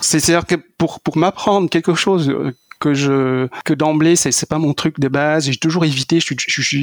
C'est-à-dire 0.00 0.46
que 0.46 0.54
pour, 0.54 1.00
pour 1.00 1.16
m'apprendre 1.16 1.68
quelque 1.68 1.94
chose 1.94 2.34
que 2.78 2.94
je 2.94 3.48
que 3.64 3.72
d'emblée 3.72 4.16
c'est 4.16 4.32
c'est 4.32 4.48
pas 4.48 4.58
mon 4.58 4.74
truc 4.74 5.00
de 5.00 5.08
base, 5.08 5.46
j'ai 5.46 5.56
toujours 5.56 5.84
évité, 5.84 6.20
je 6.20 6.26
suis 6.26 6.36
je, 6.38 6.62
je, 6.62 6.78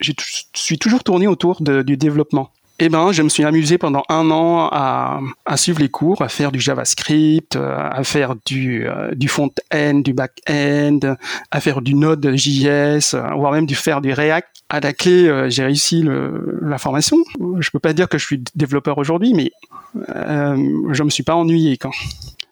je, 0.00 0.12
je 0.12 0.12
suis 0.54 0.78
toujours 0.78 1.02
tourné 1.02 1.26
autour 1.26 1.62
de, 1.62 1.82
du 1.82 1.96
développement. 1.96 2.50
Eh 2.84 2.88
ben, 2.88 3.12
je 3.12 3.22
me 3.22 3.28
suis 3.28 3.44
amusé 3.44 3.78
pendant 3.78 4.02
un 4.08 4.28
an 4.32 4.68
à, 4.72 5.20
suivre 5.56 5.78
les 5.78 5.88
cours, 5.88 6.20
à 6.20 6.28
faire 6.28 6.50
du 6.50 6.58
JavaScript, 6.58 7.54
à 7.54 8.02
faire 8.02 8.34
du, 8.44 8.88
front-end, 9.28 10.00
du 10.00 10.12
back-end, 10.12 10.98
à 11.52 11.60
faire 11.60 11.80
du 11.80 11.94
Node.js, 11.94 13.14
voire 13.36 13.52
même 13.52 13.66
du 13.66 13.76
faire 13.76 14.00
du 14.00 14.12
React. 14.12 14.48
À 14.68 14.80
la 14.80 14.92
clé, 14.92 15.48
j'ai 15.48 15.62
réussi 15.62 16.04
la 16.60 16.76
formation. 16.76 17.18
Je 17.60 17.70
peux 17.70 17.78
pas 17.78 17.92
dire 17.92 18.08
que 18.08 18.18
je 18.18 18.26
suis 18.26 18.42
développeur 18.56 18.98
aujourd'hui, 18.98 19.32
mais 19.32 19.52
euh, 20.08 20.56
je 20.90 21.02
me 21.04 21.10
suis 21.10 21.22
pas 21.22 21.36
ennuyé 21.36 21.76
quand 21.76 21.92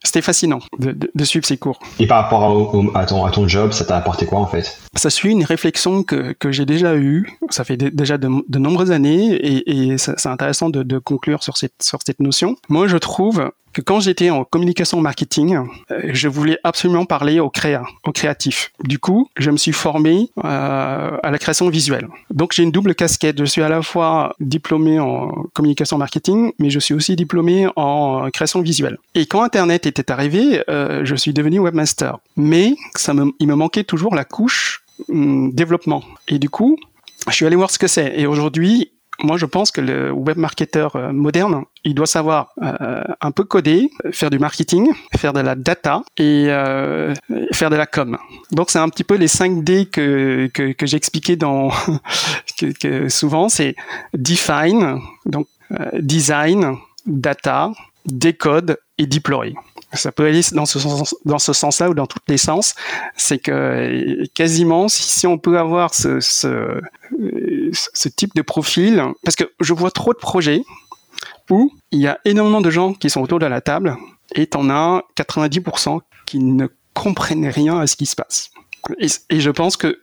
c'était 0.03 0.21
fascinant 0.21 0.59
de, 0.79 0.91
de, 0.91 1.11
de, 1.13 1.23
suivre 1.23 1.45
ces 1.45 1.57
cours. 1.57 1.79
Et 1.99 2.07
par 2.07 2.23
rapport 2.23 2.73
au, 2.73 2.91
à, 2.95 3.05
ton, 3.05 3.25
à, 3.25 3.31
ton, 3.31 3.47
job, 3.47 3.71
ça 3.71 3.85
t'a 3.85 3.97
apporté 3.97 4.25
quoi 4.25 4.39
en 4.39 4.47
fait? 4.47 4.79
Ça 4.95 5.09
suit 5.09 5.31
une 5.31 5.43
réflexion 5.43 6.03
que, 6.03 6.33
que 6.33 6.51
j'ai 6.51 6.65
déjà 6.65 6.95
eue, 6.95 7.37
ça 7.49 7.63
fait 7.63 7.77
déjà 7.77 8.17
de, 8.17 8.29
de, 8.47 8.59
nombreuses 8.59 8.91
années, 8.91 9.33
et, 9.35 9.91
et 9.91 9.97
c'est 9.97 10.27
intéressant 10.27 10.69
de, 10.69 10.97
conclure 10.99 11.43
sur 11.43 11.57
cette, 11.57 11.81
sur 11.81 11.99
cette 12.05 12.19
notion. 12.19 12.55
Moi, 12.69 12.87
je 12.87 12.97
trouve 12.97 13.51
que 13.73 13.81
quand 13.81 13.99
j'étais 13.99 14.29
en 14.29 14.43
communication 14.43 14.99
marketing, 15.01 15.59
je 15.89 16.27
voulais 16.27 16.57
absolument 16.63 17.05
parler 17.05 17.39
aux 17.39 17.49
créa, 17.49 17.83
aux 18.05 18.11
créatifs. 18.11 18.71
Du 18.83 18.99
coup, 18.99 19.29
je 19.37 19.51
me 19.51 19.57
suis 19.57 19.71
formé 19.71 20.29
euh, 20.43 21.17
à 21.21 21.31
la 21.31 21.37
création 21.37 21.69
visuelle. 21.69 22.07
Donc 22.29 22.53
j'ai 22.53 22.63
une 22.63 22.71
double 22.71 22.95
casquette. 22.95 23.39
Je 23.39 23.45
suis 23.45 23.61
à 23.61 23.69
la 23.69 23.81
fois 23.81 24.35
diplômé 24.39 24.99
en 24.99 25.29
communication 25.53 25.97
marketing, 25.97 26.51
mais 26.59 26.69
je 26.69 26.79
suis 26.79 26.93
aussi 26.93 27.15
diplômé 27.15 27.67
en 27.75 28.29
création 28.31 28.61
visuelle. 28.61 28.97
Et 29.15 29.25
quand 29.25 29.43
Internet 29.43 29.85
était 29.85 30.11
arrivé, 30.11 30.63
euh, 30.69 31.01
je 31.03 31.15
suis 31.15 31.33
devenu 31.33 31.59
webmaster. 31.59 32.17
Mais 32.35 32.75
ça 32.95 33.13
me, 33.13 33.31
il 33.39 33.47
me 33.47 33.55
manquait 33.55 33.83
toujours 33.83 34.15
la 34.15 34.25
couche 34.25 34.83
hum, 35.09 35.51
développement. 35.53 36.03
Et 36.27 36.39
du 36.39 36.49
coup, 36.49 36.77
je 37.27 37.33
suis 37.33 37.45
allé 37.45 37.55
voir 37.55 37.71
ce 37.71 37.79
que 37.79 37.87
c'est. 37.87 38.13
Et 38.19 38.25
aujourd'hui, 38.25 38.91
moi, 39.23 39.37
je 39.37 39.45
pense 39.45 39.71
que 39.71 39.81
le 39.81 40.11
web 40.11 40.37
marketeur 40.37 40.95
euh, 40.95 41.11
moderne, 41.11 41.63
il 41.83 41.95
doit 41.95 42.07
savoir 42.07 42.53
euh, 42.61 43.03
un 43.21 43.31
peu 43.31 43.43
coder, 43.43 43.89
faire 44.11 44.29
du 44.29 44.39
marketing, 44.39 44.91
faire 45.17 45.33
de 45.33 45.39
la 45.39 45.55
data 45.55 46.03
et 46.17 46.45
euh, 46.49 47.13
faire 47.53 47.69
de 47.69 47.75
la 47.75 47.85
com. 47.85 48.17
Donc, 48.51 48.69
c'est 48.69 48.79
un 48.79 48.89
petit 48.89 49.03
peu 49.03 49.15
les 49.15 49.27
5 49.27 49.63
D 49.63 49.85
que, 49.85 50.49
que, 50.53 50.71
que 50.73 50.85
j'expliquais 50.85 51.35
dans 51.35 51.69
que, 52.59 52.71
que, 52.77 53.09
souvent, 53.09 53.49
c'est 53.49 53.75
define, 54.13 54.99
donc 55.25 55.47
euh, 55.71 55.89
design, 55.99 56.77
data, 57.05 57.71
décode 58.05 58.77
et 59.01 59.07
deploy. 59.07 59.55
Ça 59.93 60.11
peut 60.11 60.25
aller 60.25 60.41
dans 60.53 60.65
ce 60.65 61.53
sens-là 61.53 61.89
ou 61.89 61.93
dans 61.93 62.07
tous 62.07 62.19
les 62.27 62.37
sens. 62.37 62.75
C'est 63.17 63.39
que 63.39 64.25
quasiment, 64.33 64.87
si, 64.87 65.27
on 65.27 65.37
peut 65.37 65.57
avoir 65.57 65.93
ce, 65.93 66.19
ce 66.21 66.79
ce 67.73 68.09
type 68.09 68.33
de 68.35 68.41
profil 68.41 69.03
parce 69.23 69.35
que 69.35 69.51
je 69.59 69.73
vois 69.73 69.91
trop 69.91 70.13
de 70.13 70.17
projets 70.17 70.61
où 71.49 71.71
il 71.91 71.99
y 71.99 72.07
a 72.07 72.19
énormément 72.25 72.61
de 72.61 72.69
gens 72.69 72.93
qui 72.93 73.09
sont 73.09 73.21
autour 73.21 73.39
de 73.39 73.45
la 73.45 73.61
table 73.61 73.97
et 74.33 74.47
t'en 74.47 74.69
as 74.69 75.03
90% 75.17 75.99
qui 76.25 76.39
ne 76.39 76.67
comprennent 76.93 77.47
rien 77.47 77.79
à 77.79 77.87
ce 77.87 77.95
qui 77.95 78.05
se 78.05 78.15
passe. 78.15 78.51
Et, 78.99 79.39
je 79.39 79.49
pense 79.49 79.77
que, 79.77 79.97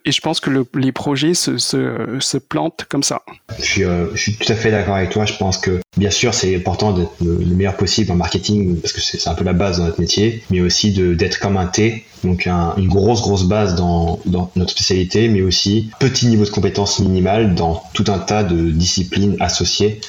les 0.74 0.92
projets 0.92 1.34
se, 1.34 2.38
plantent 2.38 2.86
comme 2.88 3.02
ça. 3.02 3.22
Je 3.58 3.64
suis, 3.64 3.84
euh, 3.84 4.06
je 4.14 4.22
suis 4.22 4.34
tout 4.34 4.50
à 4.52 4.54
fait 4.54 4.70
d'accord 4.70 4.94
avec 4.94 5.10
toi. 5.10 5.24
Je 5.24 5.34
pense 5.34 5.58
que, 5.58 5.80
bien 5.96 6.10
sûr, 6.10 6.34
c'est 6.34 6.54
important 6.54 6.92
d'être 6.92 7.12
le, 7.24 7.36
meilleur 7.54 7.76
possible 7.76 8.12
en 8.12 8.16
marketing 8.16 8.80
parce 8.80 8.92
que 8.92 9.00
c'est 9.00 9.26
un 9.28 9.34
peu 9.34 9.44
la 9.44 9.52
base 9.52 9.78
dans 9.78 9.84
notre 9.84 10.00
métier, 10.00 10.42
mais 10.50 10.60
aussi 10.60 10.92
d'être 10.92 11.40
comme 11.40 11.56
un 11.56 11.66
T, 11.66 12.04
donc 12.24 12.46
une 12.46 12.88
grosse, 12.88 13.22
grosse 13.22 13.44
base 13.44 13.74
dans, 13.74 14.20
dans 14.26 14.50
notre 14.56 14.70
spécialité, 14.70 15.28
mais 15.28 15.42
aussi 15.42 15.90
petit 15.98 16.26
niveau 16.26 16.44
de 16.44 16.50
compétence 16.50 17.00
minimale 17.00 17.54
dans 17.54 17.82
tout 17.94 18.04
un 18.08 18.18
tas 18.18 18.44
de 18.44 18.70
disciplines 18.70 19.36
associées 19.40 20.00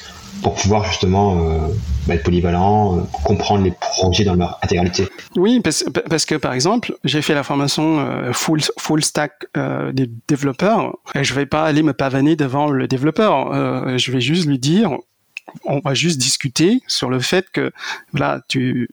pour 0.42 0.56
pouvoir 0.56 0.86
justement 0.86 1.38
euh, 1.38 1.68
bah, 2.08 2.16
être 2.16 2.24
polyvalent, 2.24 2.98
euh, 2.98 3.02
comprendre 3.24 3.64
les 3.64 3.72
projets 3.72 4.24
dans 4.24 4.36
leur 4.36 4.60
intégralité. 4.62 5.08
Oui, 5.36 5.62
parce, 5.62 5.84
que 6.26 6.36
par 6.36 6.54
exemple, 6.54 6.94
j'ai 7.04 7.22
fait 7.22 7.34
la 7.34 7.44
formation 7.44 8.00
euh, 8.00 8.34
full, 8.34 8.62
full 8.78 9.04
stack 9.04 9.48
des 9.94 10.10
développeurs 10.28 10.98
et 11.16 11.24
je 11.24 11.34
vais 11.34 11.46
pas 11.46 11.64
aller 11.64 11.84
me 11.84 11.94
pavaner 11.94 12.36
devant 12.36 12.70
le 12.70 12.88
développeur. 12.88 13.98
je 13.98 14.12
vais 14.12 14.22
juste 14.22 14.48
lui 14.48 14.60
dire 14.60 14.98
on 15.66 15.80
va 15.80 15.94
juste 15.94 16.20
discuter 16.20 16.82
sur 16.88 17.10
le 17.10 17.20
fait 17.20 17.50
que 17.52 17.72
voilà, 18.12 18.42
tu, 18.48 18.90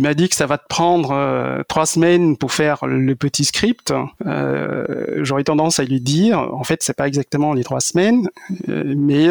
m'as 0.00 0.14
dit 0.14 0.28
que 0.28 0.34
ça 0.34 0.46
va 0.46 0.58
te 0.58 0.66
prendre 0.68 1.12
euh, 1.12 1.62
trois 1.68 1.86
semaines 1.86 2.36
pour 2.36 2.52
faire 2.52 2.86
le 2.86 3.14
petit 3.14 3.44
script. 3.44 3.92
Euh, 4.26 5.20
J'aurais 5.22 5.44
tendance 5.44 5.78
à 5.78 5.84
lui 5.84 6.00
dire, 6.00 6.38
en 6.38 6.64
fait, 6.64 6.82
c'est 6.82 6.96
pas 6.96 7.08
exactement 7.08 7.52
les 7.52 7.64
trois 7.64 7.80
semaines, 7.80 8.28
euh, 8.68 8.94
mais 8.96 9.28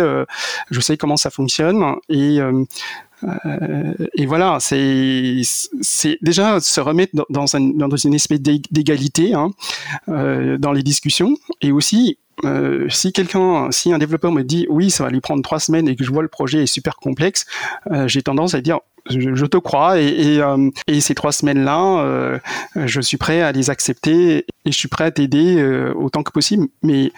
je 0.70 0.80
sais 0.80 0.98
comment 0.98 1.18
ça 1.18 1.30
fonctionne 1.30 1.96
et 2.10 2.40
et 4.16 4.26
voilà, 4.26 4.60
c'est 4.62 5.42
déjà 6.22 6.62
se 6.62 6.80
remettre 6.80 7.26
dans, 7.30 7.56
un, 7.56 7.60
une 7.60 8.14
espèce 8.14 8.40
d'égalité 8.40 9.34
hein, 9.34 9.52
dans 10.08 10.72
les 10.72 10.84
discussions 10.84 11.36
et 11.62 11.74
aussi 11.74 12.18
euh, 12.46 12.88
si 12.90 13.12
quelqu'un, 13.12 13.72
si 13.72 13.92
un 13.92 13.98
développeur 13.98 14.32
me 14.32 14.44
dit 14.44 14.66
oui, 14.70 14.90
ça 14.90 15.04
va 15.04 15.10
lui 15.10 15.22
prendre 15.22 15.42
trois 15.42 15.60
semaines 15.60 15.88
et 15.88 15.96
que 15.96 16.04
je 16.04 16.12
vois 16.12 16.22
le 16.22 16.28
projet 16.28 16.64
est 16.64 16.68
super 16.68 16.96
complexe, 16.96 17.46
euh, 17.92 18.08
j'ai 18.08 18.22
tendance 18.22 18.54
à 18.54 18.62
dire 18.62 18.80
je, 19.10 19.46
te 19.46 19.58
crois 19.58 19.96
euh, 19.96 20.70
et 20.88 21.02
ces 21.02 21.16
trois 21.16 21.32
semaines-là, 21.32 22.40
je 22.76 23.02
suis 23.02 23.18
prêt 23.18 23.42
à 23.42 23.52
les 23.52 23.72
accepter 23.72 24.46
et 24.66 24.72
je 24.72 24.78
suis 24.78 24.88
prêt 24.88 25.06
à 25.06 25.12
t'aider 25.12 25.64
autant 25.96 26.22
que 26.22 26.32
possible. 26.32 26.68
Mais, 26.84 27.12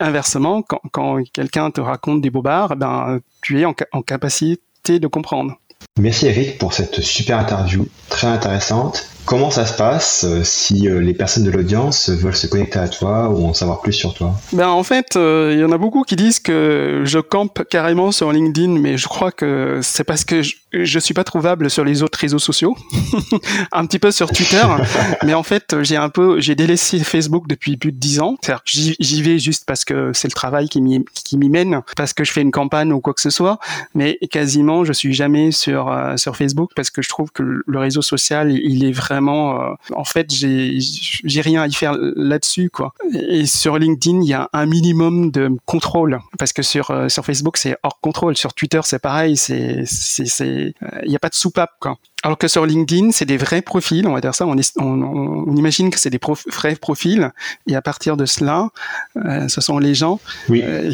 inversement, 0.00 0.62
quand, 0.62 1.22
quelqu'un 1.32 1.70
te 1.70 1.82
raconte 1.82 2.22
des 2.22 2.30
bobards, 2.30 2.76
ben, 2.76 3.20
tu 3.42 3.60
es 3.60 3.66
en 3.66 3.74
capacité 3.74 4.98
de 5.00 5.06
comprendre. 5.06 5.58
Merci 5.98 6.26
Eric 6.26 6.58
pour 6.58 6.72
cette 6.72 7.00
super 7.02 7.38
interview 7.38 7.86
très 8.08 8.28
intéressante. 8.28 9.06
Comment 9.26 9.50
ça 9.50 9.64
se 9.64 9.74
passe 9.74 10.24
euh, 10.28 10.42
si 10.44 10.86
euh, 10.86 11.00
les 11.00 11.14
personnes 11.14 11.44
de 11.44 11.50
l'audience 11.50 12.10
veulent 12.10 12.36
se 12.36 12.46
connecter 12.46 12.78
à 12.78 12.88
toi 12.88 13.30
ou 13.30 13.46
en 13.46 13.54
savoir 13.54 13.80
plus 13.80 13.94
sur 13.94 14.12
toi? 14.12 14.34
Ben 14.52 14.68
en 14.68 14.82
fait, 14.82 15.16
euh, 15.16 15.52
il 15.54 15.60
y 15.60 15.64
en 15.64 15.72
a 15.72 15.78
beaucoup 15.78 16.02
qui 16.02 16.14
disent 16.14 16.40
que 16.40 17.02
je 17.04 17.18
campe 17.20 17.64
carrément 17.70 18.12
sur 18.12 18.32
LinkedIn, 18.32 18.78
mais 18.78 18.98
je 18.98 19.08
crois 19.08 19.32
que 19.32 19.80
c'est 19.82 20.04
parce 20.04 20.26
que 20.26 20.42
je, 20.42 20.56
je 20.72 20.98
suis 20.98 21.14
pas 21.14 21.24
trouvable 21.24 21.70
sur 21.70 21.84
les 21.84 22.02
autres 22.02 22.18
réseaux 22.18 22.38
sociaux, 22.38 22.76
un 23.72 23.86
petit 23.86 23.98
peu 23.98 24.10
sur 24.10 24.30
Twitter, 24.30 24.62
mais 25.24 25.32
en 25.32 25.42
fait 25.42 25.74
j'ai 25.82 25.96
un 25.96 26.10
peu 26.10 26.38
j'ai 26.40 26.54
délaissé 26.54 26.98
Facebook 26.98 27.46
depuis 27.48 27.78
plus 27.78 27.92
de 27.92 27.98
dix 27.98 28.20
ans. 28.20 28.36
J'y 28.66 29.22
vais 29.22 29.38
juste 29.38 29.64
parce 29.66 29.86
que 29.86 30.10
c'est 30.12 30.28
le 30.28 30.34
travail 30.34 30.68
qui 30.68 30.82
m'y 30.82 31.02
qui 31.14 31.38
m'y 31.38 31.48
mène, 31.48 31.80
parce 31.96 32.12
que 32.12 32.24
je 32.24 32.32
fais 32.32 32.42
une 32.42 32.52
campagne 32.52 32.92
ou 32.92 33.00
quoi 33.00 33.14
que 33.14 33.22
ce 33.22 33.30
soit, 33.30 33.58
mais 33.94 34.18
quasiment 34.30 34.84
je 34.84 34.92
suis 34.92 35.14
jamais 35.14 35.50
sur 35.50 35.90
sur 36.16 36.36
Facebook 36.36 36.72
parce 36.76 36.90
que 36.90 37.00
je 37.00 37.08
trouve 37.08 37.30
que 37.32 37.42
le 37.66 37.78
réseau 37.78 38.02
social 38.02 38.52
il 38.52 38.84
est 38.84 38.92
vraiment 38.92 39.13
vraiment, 39.14 39.60
euh, 39.60 39.74
en 39.94 40.04
fait, 40.04 40.26
j'ai 40.30 41.40
rien 41.40 41.62
à 41.62 41.66
y 41.66 41.72
faire 41.72 41.96
là-dessus, 42.16 42.68
quoi. 42.70 42.92
Et 43.12 43.46
sur 43.46 43.78
LinkedIn, 43.78 44.22
il 44.22 44.28
y 44.28 44.34
a 44.34 44.48
un 44.52 44.66
minimum 44.66 45.30
de 45.30 45.50
contrôle 45.66 46.20
parce 46.38 46.52
que 46.52 46.62
sur 46.62 46.90
euh, 46.90 47.08
sur 47.08 47.24
Facebook, 47.24 47.56
c'est 47.56 47.76
hors 47.82 48.00
contrôle. 48.00 48.36
Sur 48.36 48.54
Twitter, 48.54 48.80
c'est 48.82 48.98
pareil, 48.98 49.36
c'est 49.36 49.84
c'est 49.86 50.74
il 51.04 51.08
n'y 51.08 51.16
a 51.16 51.20
pas 51.20 51.28
de 51.28 51.34
soupape, 51.34 51.72
quoi. 51.80 51.96
Alors 52.24 52.38
que 52.38 52.48
sur 52.48 52.64
LinkedIn, 52.64 53.12
c'est 53.12 53.26
des 53.26 53.36
vrais 53.36 53.62
profils, 53.62 54.06
on 54.06 54.14
va 54.14 54.20
dire 54.20 54.34
ça, 54.34 54.46
on, 54.46 54.56
on, 54.78 55.56
imagine 55.56 55.90
que 55.90 55.98
c'est 55.98 56.08
des 56.08 56.20
vrais 56.46 56.74
profils, 56.74 57.30
et 57.66 57.76
à 57.76 57.82
partir 57.82 58.16
de 58.16 58.24
cela, 58.24 58.70
euh, 59.16 59.46
ce 59.48 59.60
sont 59.60 59.78
les 59.78 59.94
gens 59.94 60.20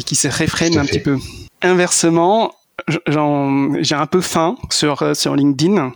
qui 0.05 0.15
se 0.15 0.27
réfrènent 0.27 0.77
un 0.77 0.85
petit 0.85 0.99
peu. 0.99 1.17
Inversement, 1.61 2.53
j'ai 3.07 3.95
un 3.95 4.05
peu 4.05 4.21
faim 4.21 4.55
sur 4.69 5.01
euh, 5.03 5.13
LinkedIn 5.35 5.91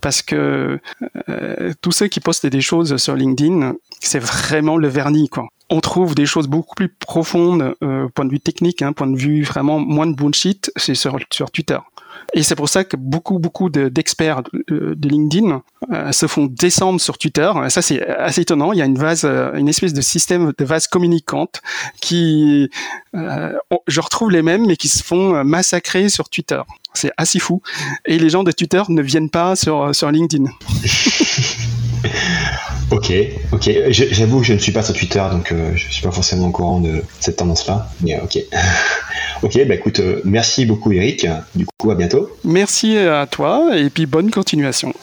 parce 0.00 0.22
que 0.22 0.80
euh, 1.28 1.72
tous 1.80 1.92
ceux 1.92 2.08
qui 2.08 2.20
postent 2.20 2.46
des 2.46 2.60
choses 2.60 2.96
sur 2.96 3.14
LinkedIn, 3.14 3.74
c'est 4.00 4.18
vraiment 4.18 4.76
le 4.76 4.88
vernis 4.88 5.28
quoi. 5.28 5.48
On 5.70 5.80
trouve 5.80 6.14
des 6.14 6.24
choses 6.24 6.48
beaucoup 6.48 6.74
plus 6.74 6.88
profondes, 6.88 7.74
euh, 7.82 8.08
point 8.08 8.24
de 8.24 8.30
vue 8.30 8.40
technique, 8.40 8.80
hein, 8.80 8.92
point 8.92 9.06
de 9.06 9.16
vue 9.16 9.42
vraiment 9.42 9.78
moins 9.78 10.06
de 10.06 10.14
bullshit, 10.14 10.72
c'est 10.76 10.94
sur 10.94 11.18
sur 11.30 11.50
Twitter. 11.50 11.78
Et 12.34 12.42
c'est 12.42 12.54
pour 12.54 12.68
ça 12.68 12.84
que 12.84 12.96
beaucoup, 12.96 13.38
beaucoup 13.38 13.70
d'experts 13.70 14.42
de, 14.68 14.94
de, 14.94 15.08
LinkedIn 15.08 15.62
euh, 15.92 16.12
se 16.12 16.26
font 16.26 16.46
descendre 16.46 17.00
sur 17.00 17.16
Twitter. 17.16 17.50
Ça, 17.68 17.80
c'est 17.80 18.06
assez 18.06 18.42
étonnant. 18.42 18.72
Il 18.72 18.78
y 18.78 18.82
a 18.82 18.84
une 18.84 18.98
vase, 18.98 19.24
euh, 19.24 19.52
une 19.54 19.68
espèce 19.68 19.94
de 19.94 20.00
système 20.02 20.52
de 20.56 20.64
vase 20.64 20.88
communicante 20.88 21.62
qui, 22.00 22.68
euh, 23.14 23.52
je 23.86 24.00
retrouve 24.00 24.30
les 24.30 24.42
mêmes, 24.42 24.66
mais 24.66 24.76
qui 24.76 24.88
se 24.88 25.02
font 25.02 25.42
massacrer 25.42 26.10
sur 26.10 26.28
Twitter. 26.28 26.60
C'est 26.92 27.12
assez 27.16 27.38
fou. 27.38 27.62
Et 28.04 28.18
les 28.18 28.28
gens 28.28 28.42
de 28.42 28.52
Twitter 28.52 28.82
ne 28.88 29.00
viennent 29.00 29.30
pas 29.30 29.56
sur, 29.56 29.94
sur 29.94 30.10
LinkedIn. 30.10 30.44
Ok, 32.90 33.12
ok. 33.52 33.70
J'avoue 33.90 34.40
que 34.40 34.46
je 34.46 34.54
ne 34.54 34.58
suis 34.58 34.72
pas 34.72 34.82
sur 34.82 34.94
Twitter, 34.94 35.22
donc 35.30 35.52
euh, 35.52 35.72
je 35.74 35.86
ne 35.86 35.90
suis 35.90 36.02
pas 36.02 36.10
forcément 36.10 36.48
au 36.48 36.50
courant 36.50 36.80
de 36.80 37.02
cette 37.20 37.36
tendance-là. 37.36 37.88
Mais 38.00 38.14
euh, 38.14 38.24
ok. 38.24 38.38
ok, 39.42 39.66
bah 39.66 39.74
écoute, 39.74 40.00
euh, 40.00 40.22
merci 40.24 40.64
beaucoup 40.64 40.90
Eric. 40.92 41.26
Du 41.54 41.66
coup, 41.66 41.90
à 41.90 41.94
bientôt. 41.94 42.30
Merci 42.44 42.96
à 42.96 43.26
toi 43.26 43.76
et 43.76 43.90
puis 43.90 44.06
bonne 44.06 44.30
continuation. 44.30 44.94